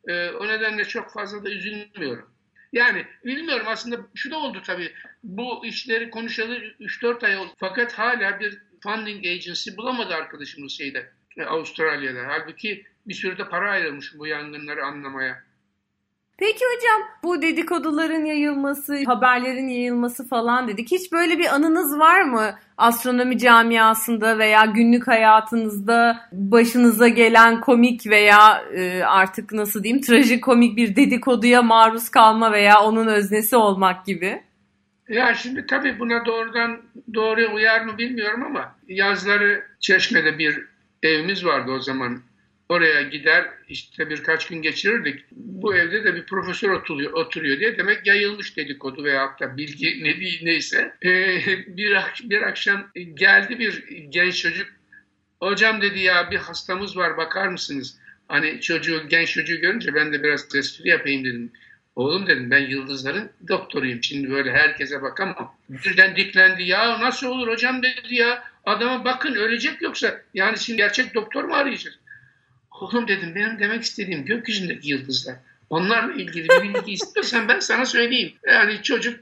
Ee, 0.08 0.30
o 0.30 0.48
nedenle 0.48 0.84
çok 0.84 1.12
fazla 1.12 1.44
da 1.44 1.50
üzülmüyorum. 1.50 2.30
Yani 2.72 3.06
bilmiyorum 3.24 3.66
aslında 3.68 4.00
şu 4.14 4.30
da 4.30 4.38
oldu 4.38 4.62
tabii. 4.66 4.92
Bu 5.24 5.66
işleri 5.66 6.10
konuşalı 6.10 6.56
3-4 6.56 7.26
ay 7.26 7.36
oldu. 7.36 7.52
Fakat 7.56 7.92
hala 7.92 8.40
bir 8.40 8.58
funding 8.82 9.26
agency 9.26 9.70
bulamadı 9.76 10.14
arkadaşımız 10.14 10.72
şeyde 10.72 11.10
Avustralya'da. 11.44 12.20
Halbuki 12.26 12.84
bir 13.06 13.14
sürü 13.14 13.38
de 13.38 13.48
para 13.48 13.70
ayrılmış 13.70 14.14
bu 14.18 14.26
yangınları 14.26 14.84
anlamaya. 14.84 15.46
Peki 16.38 16.64
hocam 16.76 17.08
bu 17.22 17.42
dedikoduların 17.42 18.24
yayılması, 18.24 19.04
haberlerin 19.04 19.68
yayılması 19.68 20.28
falan 20.28 20.68
dedik. 20.68 20.90
Hiç 20.90 21.12
böyle 21.12 21.38
bir 21.38 21.54
anınız 21.54 21.98
var 21.98 22.22
mı? 22.22 22.54
Astronomi 22.76 23.38
camiasında 23.38 24.38
veya 24.38 24.64
günlük 24.64 25.08
hayatınızda 25.08 26.28
başınıza 26.32 27.08
gelen 27.08 27.60
komik 27.60 28.06
veya 28.06 28.64
e, 28.74 29.02
artık 29.02 29.52
nasıl 29.52 29.82
diyeyim 29.82 30.02
trajikomik 30.02 30.76
bir 30.76 30.96
dedikoduya 30.96 31.62
maruz 31.62 32.08
kalma 32.08 32.52
veya 32.52 32.80
onun 32.82 33.06
öznesi 33.06 33.56
olmak 33.56 34.06
gibi. 34.06 34.42
Ya 35.08 35.34
şimdi 35.34 35.66
tabii 35.66 35.98
buna 35.98 36.26
doğrudan 36.26 36.80
doğruya 37.14 37.52
uyar 37.52 37.80
mı 37.80 37.98
bilmiyorum 37.98 38.42
ama 38.46 38.74
yazları 38.88 39.62
Çeşme'de 39.80 40.38
bir 40.38 40.75
evimiz 41.02 41.44
vardı 41.44 41.72
o 41.72 41.80
zaman 41.80 42.22
Oraya 42.68 43.02
gider 43.02 43.48
işte 43.68 44.10
birkaç 44.10 44.46
gün 44.46 44.62
geçirirdik. 44.62 45.24
Bu 45.30 45.74
evde 45.76 46.04
de 46.04 46.14
bir 46.14 46.26
profesör 46.26 46.70
oturuyor, 46.70 47.12
oturuyor 47.12 47.60
diye 47.60 47.78
demek 47.78 48.06
yayılmış 48.06 48.56
dedikodu 48.56 49.04
veya 49.04 49.36
da 49.40 49.56
bilgi 49.56 50.04
ne 50.04 50.20
değil 50.20 50.40
neyse. 50.42 50.94
Ee, 51.04 51.40
bir, 51.66 51.96
bir 52.22 52.42
akşam 52.42 52.86
geldi 53.14 53.58
bir 53.58 53.84
genç 54.08 54.42
çocuk. 54.42 54.66
Hocam 55.40 55.82
dedi 55.82 55.98
ya 55.98 56.30
bir 56.30 56.36
hastamız 56.36 56.96
var 56.96 57.16
bakar 57.16 57.48
mısınız? 57.48 57.98
Hani 58.28 58.60
çocuğu, 58.60 59.08
genç 59.08 59.32
çocuğu 59.32 59.60
görünce 59.60 59.94
ben 59.94 60.12
de 60.12 60.22
biraz 60.22 60.54
espri 60.54 60.88
yapayım 60.88 61.24
dedim. 61.24 61.52
Oğlum 61.96 62.26
dedim 62.26 62.50
ben 62.50 62.68
yıldızların 62.68 63.30
doktoruyum. 63.48 64.02
Şimdi 64.02 64.30
böyle 64.30 64.52
herkese 64.52 65.02
bakamam. 65.02 65.56
Birden 65.68 66.16
diklendi. 66.16 66.62
Ya 66.62 67.00
nasıl 67.00 67.26
olur 67.26 67.48
hocam 67.48 67.82
dedi 67.82 68.14
ya. 68.14 68.44
Adama 68.66 69.04
bakın 69.04 69.34
ölecek 69.34 69.82
yoksa. 69.82 70.20
Yani 70.34 70.58
şimdi 70.58 70.76
gerçek 70.76 71.14
doktor 71.14 71.44
mu 71.44 71.54
arayacağız? 71.54 71.98
Oğlum 72.80 73.08
dedim 73.08 73.34
benim 73.34 73.58
demek 73.58 73.82
istediğim 73.82 74.24
gökyüzündeki 74.24 74.88
yıldızlar. 74.88 75.36
Onlarla 75.70 76.12
ilgili 76.12 76.48
bir 76.48 76.62
bilgi 76.62 76.92
istiyorsan 76.92 77.48
ben 77.48 77.60
sana 77.60 77.86
söyleyeyim. 77.86 78.32
Yani 78.46 78.82
çocuk 78.82 79.20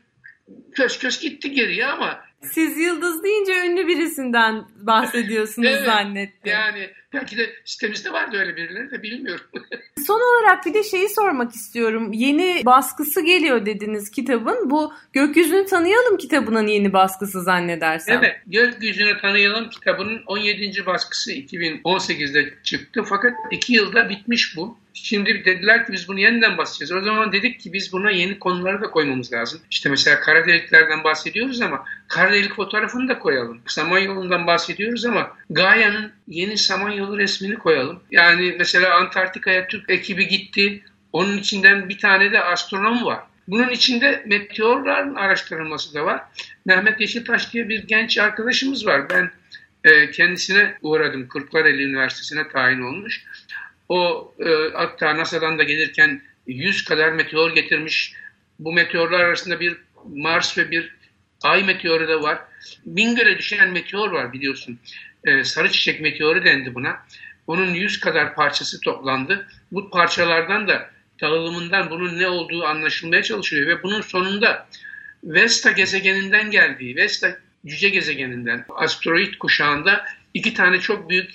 köş 0.73 0.99
köş 0.99 1.19
gitti 1.19 1.53
geriye 1.53 1.87
ama 1.87 2.21
siz 2.53 2.79
yıldız 2.79 3.23
deyince 3.25 3.67
ünlü 3.67 3.89
birisinden 3.89 4.65
bahsediyorsunuz 4.77 5.69
evet, 5.69 5.85
zannettim. 5.85 6.53
Yani 6.53 6.91
belki 7.13 7.37
de 7.37 7.51
sitemizde 7.65 8.13
vardı 8.13 8.37
öyle 8.37 8.57
birileri 8.57 8.91
de 8.91 9.03
bilmiyorum. 9.03 9.47
Son 10.07 10.21
olarak 10.21 10.67
bir 10.67 10.75
de 10.75 10.83
şeyi 10.83 11.09
sormak 11.09 11.53
istiyorum. 11.53 12.13
Yeni 12.13 12.63
baskısı 12.65 13.21
geliyor 13.21 13.67
dediniz 13.67 14.11
kitabın. 14.11 14.71
Bu 14.71 14.93
Gökyüzünü 15.13 15.67
Tanıyalım 15.67 16.17
kitabının 16.17 16.67
yeni 16.67 16.93
baskısı 16.93 17.43
zannedersem. 17.43 18.19
Evet. 18.19 18.37
Gökyüzünü 18.47 19.19
Tanıyalım 19.21 19.71
kitabının 19.71 20.23
17. 20.27 20.87
baskısı 20.87 21.33
2018'de 21.33 22.55
çıktı. 22.63 23.03
Fakat 23.09 23.33
2 23.51 23.73
yılda 23.73 24.09
bitmiş 24.09 24.57
bu. 24.57 24.84
Şimdi 24.95 25.45
dediler 25.45 25.87
ki 25.87 25.93
biz 25.93 26.09
bunu 26.09 26.21
yeniden 26.21 26.59
basacağız. 26.59 26.93
O 26.93 27.01
zaman 27.01 27.33
dedik 27.33 27.61
ki 27.61 27.73
biz 27.73 27.93
buna 27.93 28.11
yeni 28.11 28.39
konuları 28.39 28.83
da 28.83 28.91
koymamız 28.91 29.33
lazım. 29.33 29.61
İşte 29.71 29.89
mesela 29.89 30.21
kara 30.21 30.47
deliklerden 30.47 31.05
bahsediyoruz 31.05 31.61
ama 31.61 31.85
kara 32.09 32.33
delik 32.33 32.55
fotoğrafını 32.55 33.09
da 33.09 33.19
koyalım. 33.19 33.61
Samanyolu'ndan 33.67 34.47
bahsediyoruz 34.47 35.05
ama 35.05 35.37
Gaia'nın 35.51 36.13
yeni 36.29 36.59
Samanyolu 36.59 37.19
resmini 37.19 37.55
koyalım. 37.55 38.03
Yani 38.11 38.55
mesela 38.59 38.95
Antarktika'ya 38.95 39.69
Türk 39.69 39.91
ekibi 39.91 40.29
gitti. 40.29 40.83
Onun 41.13 41.39
içinden 41.39 41.89
bir 41.89 41.99
tane 41.99 42.33
de 42.33 42.41
astronom 42.41 43.05
var. 43.05 43.21
Bunun 43.49 43.69
içinde 43.69 44.23
meteorların 44.27 45.15
araştırılması 45.15 45.95
da 45.95 46.05
var. 46.05 46.23
Mehmet 46.67 47.01
Yeşiltaş 47.01 47.53
diye 47.53 47.69
bir 47.69 47.83
genç 47.83 48.19
arkadaşımız 48.19 48.87
var. 48.87 49.11
Ben 49.11 49.31
e, 49.85 50.11
kendisine 50.11 50.75
uğradım. 50.83 51.29
Kırklareli 51.29 51.83
Üniversitesi'ne 51.83 52.49
tayin 52.49 52.81
olmuş. 52.81 53.25
O 53.89 54.33
e, 54.41 54.51
hatta 54.75 55.17
NASA'dan 55.17 55.59
da 55.59 55.63
gelirken 55.63 56.23
100 56.47 56.85
kadar 56.85 57.13
meteor 57.13 57.55
getirmiş. 57.55 58.13
Bu 58.59 58.73
meteorlar 58.73 59.21
arasında 59.21 59.61
bir 59.61 59.77
Mars 60.05 60.59
ve 60.59 60.71
bir 60.71 60.95
Ay 61.45 61.65
meteoru 61.65 62.09
da 62.09 62.23
var. 62.23 62.39
Bingöl'e 62.87 63.39
düşen 63.39 63.71
meteor 63.71 64.11
var 64.11 64.33
biliyorsun. 64.33 64.79
Ee, 65.25 65.45
sarı 65.45 65.71
çiçek 65.71 66.01
meteoru 66.01 66.45
dendi 66.45 66.75
buna. 66.75 66.97
Onun 67.47 67.75
100 67.75 68.01
kadar 68.01 68.35
parçası 68.35 68.81
toplandı. 68.81 69.49
Bu 69.73 69.91
parçalardan 69.91 70.69
da 70.69 70.91
dağılımından 71.21 71.91
bunun 71.91 72.19
ne 72.19 72.29
olduğu 72.29 72.65
anlaşılmaya 72.65 73.23
çalışıyor 73.23 73.67
ve 73.67 73.83
bunun 73.83 74.01
sonunda 74.01 74.69
Vesta 75.25 75.71
gezegeninden 75.71 76.51
geldiği, 76.51 76.97
Vesta 76.97 77.39
cüce 77.67 77.89
gezegeninden, 77.89 78.65
asteroid 78.69 79.35
kuşağında 79.35 80.05
iki 80.35 80.55
tane 80.55 80.81
çok 80.81 81.11
büyük 81.11 81.31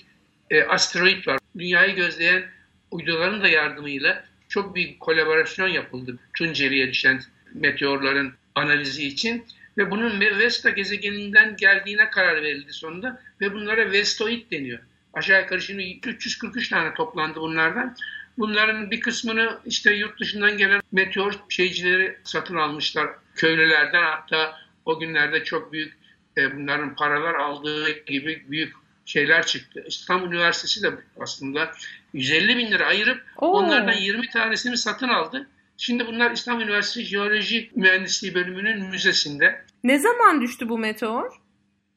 e, 0.49 0.63
asteroid 0.63 1.27
var. 1.27 1.38
Dünyayı 1.59 1.95
gözleyen 1.95 2.43
uyduların 2.91 3.41
da 3.41 3.47
yardımıyla 3.47 4.25
çok 4.49 4.75
büyük 4.75 4.99
kolaborasyon 4.99 5.67
yapıldı 5.67 6.19
Tunceli'ye 6.37 6.87
düşen 6.87 7.21
meteorların 7.53 8.33
analizi 8.55 9.07
için 9.07 9.45
ve 9.77 9.91
bunun 9.91 10.19
Vesta 10.19 10.69
gezegeninden 10.69 11.55
geldiğine 11.57 12.09
karar 12.09 12.43
verildi 12.43 12.73
sonunda 12.73 13.21
ve 13.41 13.53
bunlara 13.53 13.91
Vestoid 13.91 14.51
deniyor. 14.51 14.79
Aşağı 15.13 15.41
yukarı 15.41 15.61
şimdi 15.61 15.99
343 16.05 16.69
tane 16.69 16.93
toplandı 16.93 17.39
bunlardan. 17.39 17.95
Bunların 18.37 18.91
bir 18.91 19.01
kısmını 19.01 19.59
işte 19.65 19.93
yurt 19.93 20.19
dışından 20.19 20.57
gelen 20.57 20.81
meteor 20.91 21.33
şeycileri 21.49 22.17
satın 22.23 22.55
almışlar 22.55 23.09
köylülerden 23.35 24.03
hatta 24.03 24.57
o 24.85 24.99
günlerde 24.99 25.43
çok 25.43 25.73
büyük 25.73 25.97
e, 26.37 26.57
bunların 26.57 26.95
paralar 26.95 27.35
aldığı 27.35 28.05
gibi 28.05 28.43
büyük 28.47 28.73
şeyler 29.09 29.45
çıktı. 29.45 29.83
İstanbul 29.87 30.27
Üniversitesi 30.27 30.83
de 30.83 30.91
aslında 31.19 31.71
150 32.13 32.57
bin 32.57 32.71
lira 32.71 32.85
ayırıp 32.85 33.23
Oo. 33.37 33.47
onlardan 33.47 33.93
20 33.93 34.29
tanesini 34.29 34.77
satın 34.77 35.07
aldı. 35.07 35.47
Şimdi 35.77 36.07
bunlar 36.07 36.31
İstanbul 36.31 36.63
Üniversitesi 36.63 37.05
Jeoloji 37.05 37.71
Mühendisliği 37.75 38.33
bölümünün 38.33 38.85
müzesinde. 38.85 39.65
Ne 39.83 39.99
zaman 39.99 40.41
düştü 40.41 40.69
bu 40.69 40.77
meteor? 40.77 41.31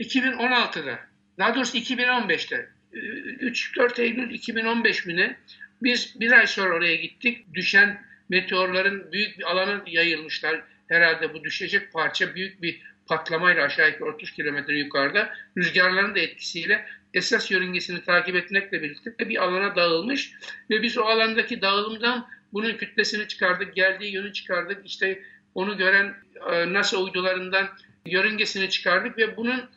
2016'da. 0.01 0.99
Daha 1.39 1.55
doğrusu 1.55 1.79
2015'te. 1.79 2.69
3-4 2.93 4.03
Eylül 4.03 4.31
2015 4.31 5.07
mi 5.07 5.37
Biz 5.83 6.21
bir 6.21 6.33
ay 6.33 6.47
sonra 6.47 6.75
oraya 6.75 6.97
gittik. 6.97 7.55
Düşen 7.55 8.03
meteorların 8.29 9.13
büyük 9.13 9.39
bir 9.39 9.51
alana 9.51 9.83
yayılmışlar. 9.87 10.63
Herhalde 10.89 11.35
bu 11.35 11.45
düşecek 11.45 11.93
parça 11.93 12.35
büyük 12.35 12.63
bir 12.63 12.83
patlamayla 13.07 13.65
aşağı 13.65 13.91
yukarı 13.91 14.15
30 14.15 14.33
kilometre 14.33 14.79
yukarıda 14.79 15.35
rüzgarların 15.57 16.15
da 16.15 16.19
etkisiyle 16.19 16.87
esas 17.15 17.51
yörüngesini 17.51 18.05
takip 18.05 18.37
etmekle 18.37 18.83
birlikte 18.83 19.29
bir 19.29 19.43
alana 19.45 19.77
dağılmış 19.77 20.33
ve 20.71 20.83
biz 20.83 20.99
o 20.99 21.03
alandaki 21.03 21.63
dağılımdan 21.63 22.29
bunun 22.53 22.77
kütlesini 22.77 23.29
çıkardık, 23.29 23.75
geldiği 23.75 24.13
yönü 24.13 24.33
çıkardık, 24.33 24.87
işte 24.87 25.23
onu 25.55 25.77
gören 25.77 26.15
e, 26.53 26.73
NASA 26.73 26.97
uydularından 26.97 27.69
yörüngesini 28.07 28.71
çıkardık 28.71 29.19
ve 29.19 29.37
bunun 29.37 29.71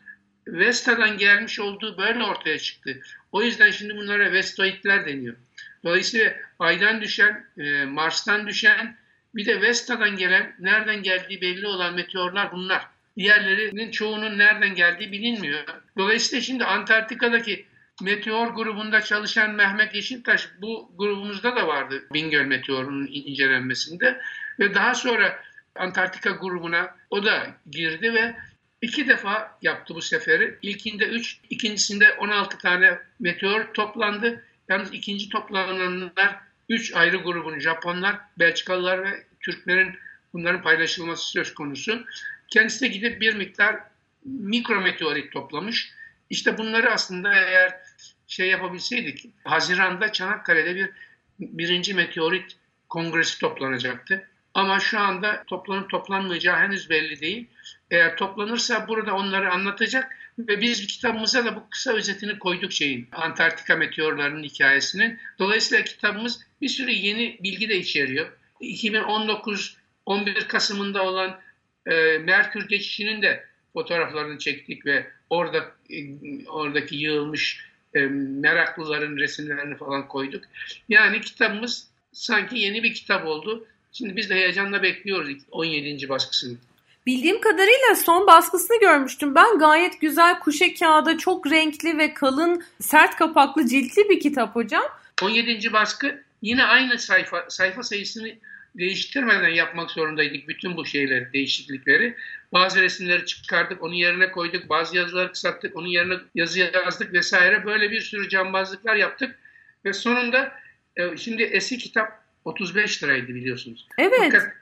Vesta'dan 0.48 1.18
gelmiş 1.18 1.60
olduğu 1.60 1.98
böyle 1.98 2.24
ortaya 2.24 2.60
çıktı. 2.60 3.02
O 3.32 3.44
yüzden 3.44 3.72
şimdi 3.72 3.96
bunlara 3.96 4.32
Vestoidler 4.32 5.06
deniyor. 5.06 5.36
Dolayısıyla 5.84 6.34
Ay'dan 6.60 7.02
düşen, 7.02 7.46
e, 7.58 7.86
Mars'tan 7.86 8.48
düşen 8.48 8.98
bir 9.36 9.46
de 9.46 9.62
Vesta'dan 9.62 10.18
gelen, 10.18 10.56
nereden 10.60 11.04
geldiği 11.04 11.42
belli 11.42 11.68
olan 11.68 11.96
meteorlar 11.96 12.52
bunlar. 12.52 12.88
Diğerlerinin 13.18 13.92
çoğunun 13.92 14.38
nereden 14.38 14.76
geldiği 14.76 15.12
bilinmiyor. 15.12 15.64
Dolayısıyla 15.98 16.42
şimdi 16.42 16.66
Antarktika'daki 16.66 17.66
meteor 18.02 18.48
grubunda 18.48 19.02
çalışan 19.02 19.52
Mehmet 19.52 19.96
Yeşiltaş 19.96 20.50
bu 20.62 20.92
grubumuzda 20.98 21.56
da 21.56 21.68
vardı 21.68 22.04
Bingöl 22.14 22.46
meteorunun 22.46 23.08
incelenmesinde 23.12 24.22
ve 24.60 24.74
daha 24.74 24.96
sonra 24.96 25.44
Antarktika 25.76 26.32
grubuna 26.32 26.96
o 27.10 27.26
da 27.26 27.48
girdi 27.72 28.14
ve 28.14 28.36
iki 28.82 29.08
defa 29.08 29.58
yaptı 29.62 29.96
bu 29.96 30.02
seferi. 30.02 30.58
İlkinde 30.62 31.06
3, 31.06 31.40
ikincisinde 31.50 32.14
16 32.14 32.58
tane 32.58 33.00
meteor 33.20 33.74
toplandı. 33.74 34.46
Yalnız 34.70 34.94
ikinci 34.94 35.30
toplananlar 35.30 36.40
3 36.70 36.94
ayrı 36.94 37.18
grubun 37.18 37.60
Japonlar, 37.60 38.16
Belçikalılar 38.40 39.04
ve 39.04 39.24
Türklerin 39.40 39.96
bunların 40.34 40.62
paylaşılması 40.62 41.32
söz 41.32 41.54
konusu. 41.54 42.06
Kendisi 42.48 42.82
de 42.82 42.88
gidip 42.88 43.22
bir 43.22 43.36
miktar 43.36 43.76
mikrometeorit 44.26 45.32
toplamış. 45.32 45.92
İşte 46.30 46.58
bunları 46.58 46.92
aslında 46.92 47.34
eğer 47.34 47.74
şey 48.28 48.48
yapabilseydik, 48.48 49.30
Haziran'da 49.44 50.12
Çanakkale'de 50.12 50.76
bir 50.76 50.90
birinci 51.40 51.94
meteorit 51.94 52.58
kongresi 52.90 53.40
toplanacaktı. 53.40 54.30
Ama 54.54 54.80
şu 54.80 55.00
anda 55.00 55.44
toplanıp 55.48 55.90
toplanmayacağı 55.90 56.58
henüz 56.58 56.90
belli 56.90 57.22
değil. 57.22 57.48
Eğer 57.92 58.18
toplanırsa 58.18 58.88
burada 58.88 59.16
onları 59.16 59.52
anlatacak 59.52 60.18
ve 60.40 60.62
biz 60.62 60.88
kitabımıza 60.88 61.46
da 61.46 61.56
bu 61.56 61.70
kısa 61.70 61.94
özetini 61.94 62.40
koyduk 62.40 62.72
şeyin 62.72 63.08
Antarktika 63.12 63.76
meteorlarının 63.76 64.44
hikayesinin. 64.44 65.20
Dolayısıyla 65.40 65.84
kitabımız 65.84 66.42
bir 66.62 66.70
sürü 66.70 66.92
yeni 66.92 67.40
bilgi 67.44 67.70
de 67.70 67.78
içeriyor. 67.78 68.32
2019 68.60 69.78
11 70.06 70.48
Kasım'ında 70.48 71.04
olan 71.04 71.40
e, 71.86 72.18
Merkür 72.18 72.68
geçişinin 72.68 73.22
de 73.22 73.46
fotoğraflarını 73.76 74.38
çektik 74.38 74.86
ve 74.86 75.08
orada 75.30 75.72
e, 75.90 75.98
oradaki 76.48 76.96
yığılmış 76.96 77.66
e, 77.94 78.00
meraklıların 78.42 79.18
resimlerini 79.18 79.78
falan 79.78 80.08
koyduk. 80.08 80.44
Yani 80.90 81.22
kitabımız 81.22 81.88
sanki 82.12 82.60
yeni 82.60 82.84
bir 82.84 82.94
kitap 82.94 83.26
oldu. 83.26 83.66
Şimdi 83.92 84.16
biz 84.16 84.30
de 84.30 84.36
heyecanla 84.36 84.84
bekliyoruz 84.84 85.38
17. 85.52 86.10
baskısını. 86.10 86.58
Bildiğim 87.06 87.42
kadarıyla 87.42 87.96
son 88.06 88.28
baskısını 88.28 88.80
görmüştüm. 88.80 89.36
Ben 89.36 89.58
gayet 89.60 90.02
güzel 90.02 90.40
kuşe 90.40 90.74
kağıda 90.74 91.18
çok 91.18 91.52
renkli 91.52 91.98
ve 91.98 92.14
kalın 92.14 92.64
sert 92.82 93.16
kapaklı 93.16 93.68
ciltli 93.68 94.10
bir 94.10 94.20
kitap 94.20 94.56
hocam. 94.56 94.84
17. 95.22 95.74
baskı 95.74 96.24
yine 96.42 96.64
aynı 96.64 97.00
sayfa 97.00 97.46
sayfa 97.50 97.84
sayısını 97.84 98.30
değiştirmeden 98.78 99.50
yapmak 99.50 99.92
zorundaydık 99.92 100.48
bütün 100.48 100.78
bu 100.78 100.86
şeyleri, 100.86 101.34
değişiklikleri. 101.34 102.16
Bazı 102.54 102.82
resimleri 102.82 103.26
çıkardık, 103.26 103.84
onun 103.84 103.94
yerine 103.94 104.32
koyduk. 104.32 104.70
Bazı 104.70 104.98
yazıları 104.98 105.32
kısalttık, 105.32 105.76
onun 105.76 105.88
yerine 105.88 106.14
yazı 106.36 106.60
yazdık 106.60 107.14
vesaire. 107.14 107.66
Böyle 107.66 107.92
bir 107.92 108.02
sürü 108.02 108.30
cambazlıklar 108.30 108.96
yaptık. 108.96 109.40
Ve 109.86 109.94
sonunda 109.94 110.52
e, 110.96 111.18
şimdi 111.18 111.44
eski 111.44 111.78
kitap 111.78 112.24
35 112.46 113.04
liraydı 113.04 113.28
biliyorsunuz. 113.28 113.88
Evet. 113.98 114.20
Fakat 114.20 114.54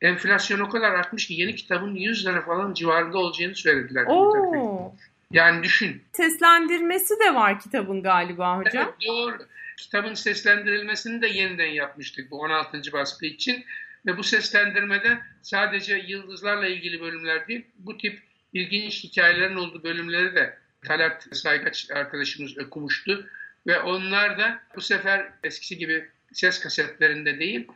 enflasyon 0.00 0.60
o 0.60 0.68
kadar 0.68 0.92
artmış 0.92 1.26
ki 1.26 1.34
yeni 1.34 1.54
kitabın 1.54 1.94
100 1.94 2.26
lira 2.26 2.42
falan 2.42 2.74
civarında 2.74 3.18
olacağını 3.18 3.54
söylediler. 3.54 4.04
Oo. 4.06 4.94
Yani 5.34 5.62
düşün. 5.62 6.02
Seslendirmesi 6.12 7.14
de 7.20 7.34
var 7.34 7.60
kitabın 7.60 8.02
galiba 8.02 8.58
hocam. 8.58 8.84
Evet 8.84 9.08
doğru. 9.08 9.38
Kitabın 9.76 10.14
seslendirilmesini 10.14 11.22
de 11.22 11.26
yeniden 11.26 11.66
yapmıştık 11.66 12.30
bu 12.30 12.40
16. 12.40 12.92
baskı 12.92 13.26
için. 13.26 13.64
Ve 14.06 14.18
bu 14.18 14.22
seslendirmede 14.22 15.18
sadece 15.42 15.96
yıldızlarla 15.96 16.68
ilgili 16.68 17.00
bölümler 17.00 17.48
değil, 17.48 17.66
bu 17.78 17.98
tip 17.98 18.22
ilginç 18.52 19.04
hikayelerin 19.04 19.56
olduğu 19.56 19.82
bölümleri 19.82 20.34
de 20.34 20.58
Talat 20.84 21.28
Saygaç 21.32 21.90
arkadaşımız 21.90 22.58
okumuştu. 22.58 23.28
Ve 23.66 23.80
onlar 23.80 24.38
da 24.38 24.60
bu 24.76 24.80
sefer 24.80 25.32
eskisi 25.44 25.78
gibi 25.78 26.08
ses 26.32 26.60
kasetlerinde 26.60 27.38
değil, 27.38 27.68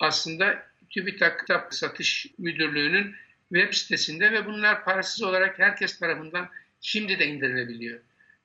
aslında 0.00 0.62
TÜBİTAK 0.90 1.40
Kitap 1.40 1.74
Satış 1.74 2.26
Müdürlüğü'nün 2.38 3.14
web 3.52 3.74
sitesinde 3.74 4.32
ve 4.32 4.46
bunlar 4.46 4.84
parasız 4.84 5.22
olarak 5.22 5.58
herkes 5.58 5.98
tarafından 5.98 6.48
şimdi 6.80 7.18
de 7.18 7.26
indirilebiliyor. 7.26 8.00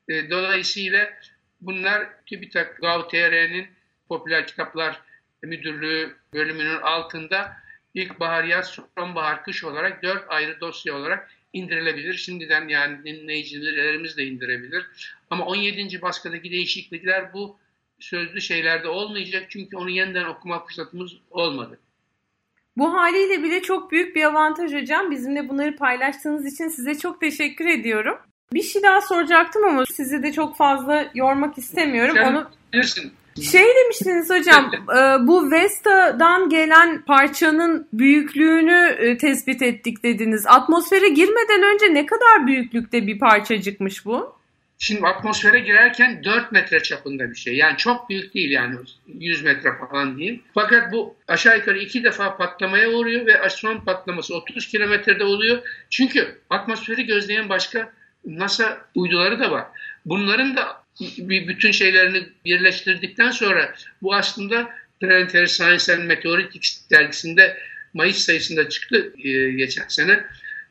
E, 0.10 0.30
dolayısıyla 0.30 1.13
bunlar 1.62 2.26
TÜBİTAK 2.26 2.78
Gov.tr'nin 2.82 3.67
Popüler 4.08 4.48
Kitaplar 4.48 5.02
Müdürlüğü 5.43 6.15
bölümünün 6.34 6.82
altında 6.82 7.58
ilkbahar, 7.93 8.43
yaz, 8.43 8.80
sonbahar, 8.98 9.43
kış 9.43 9.63
olarak 9.63 10.04
dört 10.04 10.26
ayrı 10.30 10.60
dosya 10.60 10.95
olarak 10.95 11.32
indirilebilir. 11.54 12.13
Şimdiden 12.13 12.67
yani 12.67 13.04
dinleyicilerimiz 13.06 14.17
de 14.17 14.26
indirebilir. 14.26 14.86
Ama 15.30 15.45
17. 15.45 16.02
baskıdaki 16.02 16.52
değişiklikler 16.52 17.34
bu 17.34 17.60
sözlü 18.00 18.41
şeylerde 18.41 18.88
olmayacak. 18.88 19.45
Çünkü 19.50 19.78
onu 19.78 19.89
yeniden 19.89 20.26
okuma 20.26 20.65
fırsatımız 20.65 21.13
olmadı. 21.30 21.80
Bu 22.78 22.94
haliyle 22.94 23.44
bile 23.44 23.62
çok 23.62 23.92
büyük 23.92 24.16
bir 24.16 24.24
avantaj 24.24 24.74
hocam. 24.74 25.12
Bizimle 25.12 25.50
bunları 25.50 25.76
paylaştığınız 25.76 26.54
için 26.54 26.68
size 26.68 26.96
çok 26.96 27.22
teşekkür 27.22 27.66
ediyorum. 27.66 28.18
Bir 28.54 28.62
şey 28.62 28.84
daha 28.84 29.02
soracaktım 29.02 29.66
ama 29.66 29.86
sizi 29.86 30.24
de 30.24 30.32
çok 30.32 30.58
fazla 30.58 31.06
yormak 31.16 31.58
istemiyorum. 31.58 32.16
Sen 32.16 32.34
Onu 32.34 32.50
bilirsin. 32.74 33.14
Şey 33.42 33.66
demiştiniz 33.84 34.30
hocam, 34.30 34.72
e, 34.98 35.28
bu 35.28 35.52
Vesta'dan 35.52 36.50
gelen 36.50 37.02
parçanın 37.02 37.88
büyüklüğünü 37.94 38.96
e, 39.00 39.18
tespit 39.18 39.62
ettik 39.62 40.04
dediniz. 40.04 40.48
Atmosfere 40.48 41.10
girmeden 41.10 41.64
önce 41.74 41.94
ne 41.94 42.06
kadar 42.06 42.48
büyüklükte 42.48 43.08
bir 43.08 43.20
parçacıkmış 43.20 44.06
bu? 44.06 44.36
Şimdi 44.80 45.06
atmosfere 45.06 45.60
girerken 45.60 46.24
4 46.24 46.52
metre 46.52 46.84
çapında 46.84 47.30
bir 47.30 47.36
şey. 47.36 47.56
Yani 47.56 47.78
çok 47.78 48.10
büyük 48.10 48.34
değil 48.34 48.52
yani 48.52 48.76
100 49.08 49.44
metre 49.44 49.70
falan 49.90 50.20
değil. 50.20 50.44
Fakat 50.54 50.92
bu 50.92 51.16
aşağı 51.28 51.58
yukarı 51.58 51.78
iki 51.78 52.04
defa 52.04 52.38
patlamaya 52.38 52.90
uğruyor 52.90 53.26
ve 53.26 53.50
son 53.50 53.80
patlaması 53.80 54.36
30 54.36 54.68
kilometrede 54.68 55.24
oluyor. 55.24 55.62
Çünkü 55.90 56.38
atmosferi 56.50 57.06
gözleyen 57.06 57.50
başka 57.50 57.94
NASA 58.26 58.88
uyduları 58.96 59.40
da 59.40 59.52
var. 59.52 59.66
Bunların 60.06 60.56
da 60.56 60.84
bir 61.18 61.48
bütün 61.48 61.72
şeylerini 61.72 62.24
birleştirdikten 62.46 63.32
sonra 63.32 63.76
bu 64.02 64.16
aslında 64.16 64.70
Planetary 65.00 65.48
Science 65.48 65.94
and 65.94 66.04
Meteoritics 66.04 66.90
dergisinde 66.92 67.58
Mayıs 67.94 68.18
sayısında 68.18 68.70
çıktı 68.70 69.14
e, 69.24 69.52
geçen 69.52 69.88
sene 69.88 70.24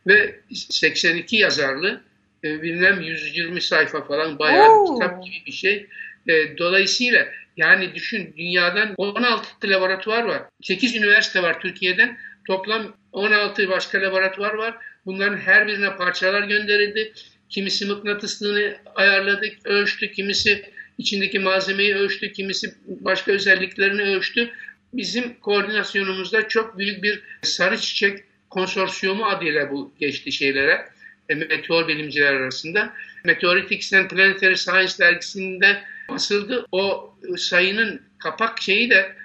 ve 0.07 0.41
82 0.55 1.37
yazarlı 1.37 2.01
e, 2.45 2.63
bilmem 2.63 3.01
120 3.01 3.61
sayfa 3.61 4.05
falan 4.05 4.39
bayağı 4.39 4.71
Oo. 4.71 4.95
kitap 4.95 5.25
gibi 5.25 5.37
bir 5.47 5.53
şey. 5.53 5.87
E, 6.29 6.59
dolayısıyla 6.59 7.27
yani 7.57 7.95
düşün 7.95 8.35
dünyadan 8.37 8.95
16 8.97 9.47
laboratuvar 9.65 10.23
var. 10.23 10.43
8 10.63 10.97
üniversite 10.97 11.43
var 11.43 11.61
Türkiye'den. 11.61 12.19
Toplam 12.47 12.97
16 13.13 13.69
başka 13.69 14.01
laboratuvar 14.01 14.55
var. 14.55 14.75
Bunların 15.07 15.37
her 15.37 15.67
birine 15.67 15.97
parçalar 15.97 16.43
gönderildi. 16.43 17.13
Kimisi 17.49 17.87
mıknatıslığını 17.87 18.77
ayarladık, 18.95 19.53
ölçtü. 19.65 20.13
Kimisi 20.13 20.65
içindeki 20.99 21.39
malzemeyi 21.39 21.95
ölçtü. 21.95 22.33
Kimisi 22.33 22.75
başka 22.87 23.33
özelliklerini 23.33 24.03
ölçtü. 24.03 24.51
Bizim 24.93 25.35
koordinasyonumuzda 25.35 26.49
çok 26.49 26.79
büyük 26.79 27.03
bir 27.03 27.23
sarı 27.43 27.79
çiçek 27.79 28.19
konsorsiyumu 28.51 29.27
adıyla 29.27 29.71
bu 29.71 29.95
geçti 30.01 30.33
şeylere 30.33 30.94
meteor 31.29 31.89
bilimciler 31.89 32.35
arasında. 32.35 32.93
Meteoritics 33.25 33.93
and 33.93 34.11
Planetary 34.11 34.57
Science 34.57 34.93
dergisinde 34.99 35.83
basıldı. 36.09 36.67
O 36.73 37.15
sayının 37.37 38.03
kapak 38.19 38.63
şeyi 38.63 38.91
de 38.91 39.17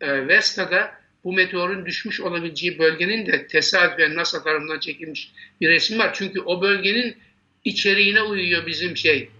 e, 0.00 0.28
Vesta'da 0.28 0.94
bu 1.24 1.32
meteorun 1.32 1.86
düşmüş 1.86 2.20
olabileceği 2.20 2.78
bölgenin 2.78 3.26
de 3.26 3.46
tesadüfen 3.46 4.14
NASA 4.14 4.42
tarafından 4.42 4.80
çekilmiş 4.80 5.32
bir 5.60 5.68
resim 5.68 5.98
var. 5.98 6.14
Çünkü 6.14 6.40
o 6.40 6.62
bölgenin 6.62 7.16
içeriğine 7.64 8.22
uyuyor 8.22 8.66
bizim 8.66 8.96
şey 8.96 9.30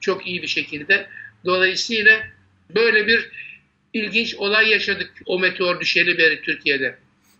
çok 0.00 0.26
iyi 0.26 0.42
bir 0.42 0.46
şekilde. 0.46 1.06
Dolayısıyla 1.44 2.22
böyle 2.74 3.06
bir 3.06 3.30
ilginç 3.92 4.34
olay 4.34 4.70
yaşadık 4.70 5.10
o 5.26 5.38
meteor 5.38 5.80
düşeli 5.80 6.18
beri 6.18 6.42
Türkiye'de. 6.42 6.98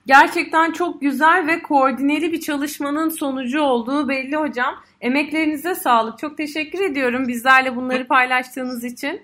Gerçekten 0.09 0.73
çok 0.73 1.01
güzel 1.01 1.47
ve 1.47 1.63
koordineli 1.63 2.33
bir 2.33 2.41
çalışmanın 2.41 3.09
sonucu 3.09 3.61
olduğu 3.61 4.09
belli 4.09 4.37
hocam. 4.37 4.85
Emeklerinize 5.01 5.75
sağlık. 5.75 6.19
Çok 6.19 6.37
teşekkür 6.37 6.81
ediyorum 6.81 7.29
bizlerle 7.29 7.77
bunları 7.77 8.07
paylaştığınız 8.07 8.85
için. 8.85 9.23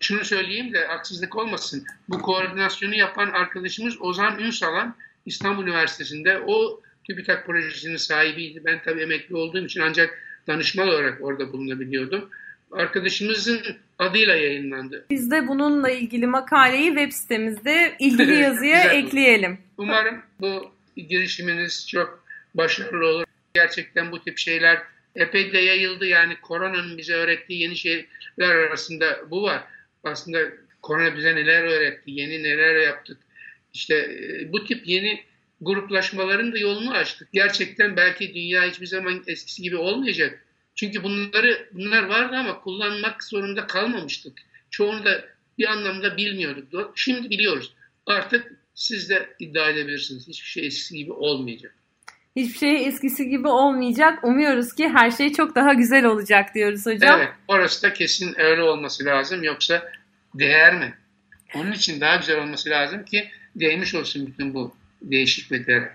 Şunu 0.00 0.24
söyleyeyim 0.24 0.72
de 0.72 0.86
haksızlık 0.86 1.36
olmasın. 1.36 1.84
Bu 2.08 2.18
koordinasyonu 2.18 2.94
yapan 2.94 3.30
arkadaşımız 3.30 4.02
Ozan 4.02 4.38
Ünsalan 4.38 4.94
İstanbul 5.26 5.62
Üniversitesi'nde 5.62 6.40
o 6.46 6.80
TÜBİTAK 7.04 7.46
projesinin 7.46 7.96
sahibiydi. 7.96 8.62
Ben 8.64 8.82
tabii 8.84 9.02
emekli 9.02 9.36
olduğum 9.36 9.64
için 9.64 9.80
ancak 9.80 10.18
danışman 10.46 10.88
olarak 10.88 11.18
orada 11.22 11.52
bulunabiliyordum. 11.52 12.28
Arkadaşımızın 12.72 13.60
adıyla 13.98 14.36
yayınlandı. 14.36 15.06
Biz 15.10 15.30
de 15.30 15.48
bununla 15.48 15.90
ilgili 15.90 16.26
makaleyi 16.26 16.88
web 16.88 17.12
sitemizde 17.12 17.94
ilgili 17.98 18.34
yazıya 18.40 18.82
ekleyelim. 18.82 19.58
Umarım 19.78 20.22
bu 20.40 20.72
girişiminiz 20.96 21.88
çok 21.88 22.24
başarılı 22.54 23.06
olur. 23.06 23.24
Gerçekten 23.54 24.12
bu 24.12 24.24
tip 24.24 24.38
şeyler 24.38 24.82
epey 25.16 25.52
de 25.52 25.58
yayıldı. 25.58 26.06
Yani 26.06 26.36
koronanın 26.42 26.98
bize 26.98 27.14
öğrettiği 27.14 27.60
yeni 27.60 27.76
şeyler 27.76 28.54
arasında 28.54 29.30
bu 29.30 29.42
var. 29.42 29.64
Aslında 30.04 30.38
korona 30.82 31.16
bize 31.16 31.36
neler 31.36 31.62
öğretti, 31.62 32.10
yeni 32.10 32.42
neler 32.42 32.76
yaptık. 32.76 33.18
İşte 33.74 33.94
e, 33.96 34.52
bu 34.52 34.64
tip 34.64 34.86
yeni 34.86 35.24
gruplaşmaların 35.60 36.52
da 36.52 36.58
yolunu 36.58 36.94
açtık. 36.94 37.28
Gerçekten 37.32 37.96
belki 37.96 38.34
dünya 38.34 38.64
hiçbir 38.64 38.86
zaman 38.86 39.22
eskisi 39.26 39.62
gibi 39.62 39.76
olmayacak. 39.76 40.44
Çünkü 40.74 41.02
bunları 41.02 41.68
bunlar 41.72 42.02
vardı 42.02 42.36
ama 42.36 42.60
kullanmak 42.60 43.24
zorunda 43.24 43.66
kalmamıştık. 43.66 44.38
Çoğunu 44.70 45.04
da 45.04 45.24
bir 45.58 45.68
anlamda 45.68 46.16
bilmiyorduk. 46.16 46.92
Şimdi 46.94 47.30
biliyoruz. 47.30 47.74
Artık 48.06 48.52
siz 48.74 49.10
de 49.10 49.34
iddia 49.38 49.70
edebilirsiniz. 49.70 50.28
Hiçbir 50.28 50.48
şey 50.48 50.66
eskisi 50.66 50.96
gibi 50.96 51.12
olmayacak. 51.12 51.74
Hiçbir 52.36 52.58
şey 52.58 52.86
eskisi 52.86 53.28
gibi 53.28 53.48
olmayacak. 53.48 54.24
Umuyoruz 54.24 54.74
ki 54.74 54.88
her 54.88 55.10
şey 55.10 55.32
çok 55.32 55.54
daha 55.54 55.72
güzel 55.74 56.04
olacak 56.04 56.54
diyoruz 56.54 56.86
hocam. 56.86 57.20
Evet, 57.20 57.32
orası 57.48 57.82
da 57.82 57.92
kesin 57.92 58.40
öyle 58.40 58.62
olması 58.62 59.04
lazım. 59.04 59.42
Yoksa 59.42 59.92
değer 60.34 60.78
mi? 60.78 60.94
Onun 61.54 61.72
için 61.72 62.00
daha 62.00 62.16
güzel 62.16 62.42
olması 62.42 62.70
lazım 62.70 63.04
ki 63.04 63.28
değmiş 63.56 63.94
olsun 63.94 64.26
bütün 64.26 64.54
bu 64.54 64.76
değişikliklere. 65.02 65.92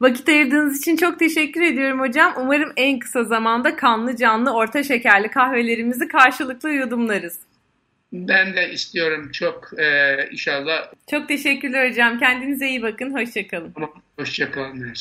Vakit 0.00 0.28
ayırdığınız 0.28 0.78
için 0.78 0.96
çok 0.96 1.18
teşekkür 1.18 1.62
ediyorum 1.62 2.00
hocam. 2.00 2.34
Umarım 2.40 2.72
en 2.76 2.98
kısa 2.98 3.24
zamanda 3.24 3.76
kanlı 3.76 4.16
canlı 4.16 4.54
orta 4.54 4.82
şekerli 4.82 5.30
kahvelerimizi 5.30 6.08
karşılıklı 6.08 6.70
yudumlarız. 6.70 7.38
Ben 8.12 8.56
de 8.56 8.72
istiyorum 8.72 9.30
çok 9.32 9.70
e, 9.78 10.16
inşallah. 10.30 10.92
Çok 11.10 11.28
teşekkürler 11.28 11.90
hocam. 11.90 12.18
Kendinize 12.18 12.68
iyi 12.68 12.82
bakın. 12.82 13.14
Hoşçakalın. 13.14 13.74
Hoşçakalın. 14.18 14.92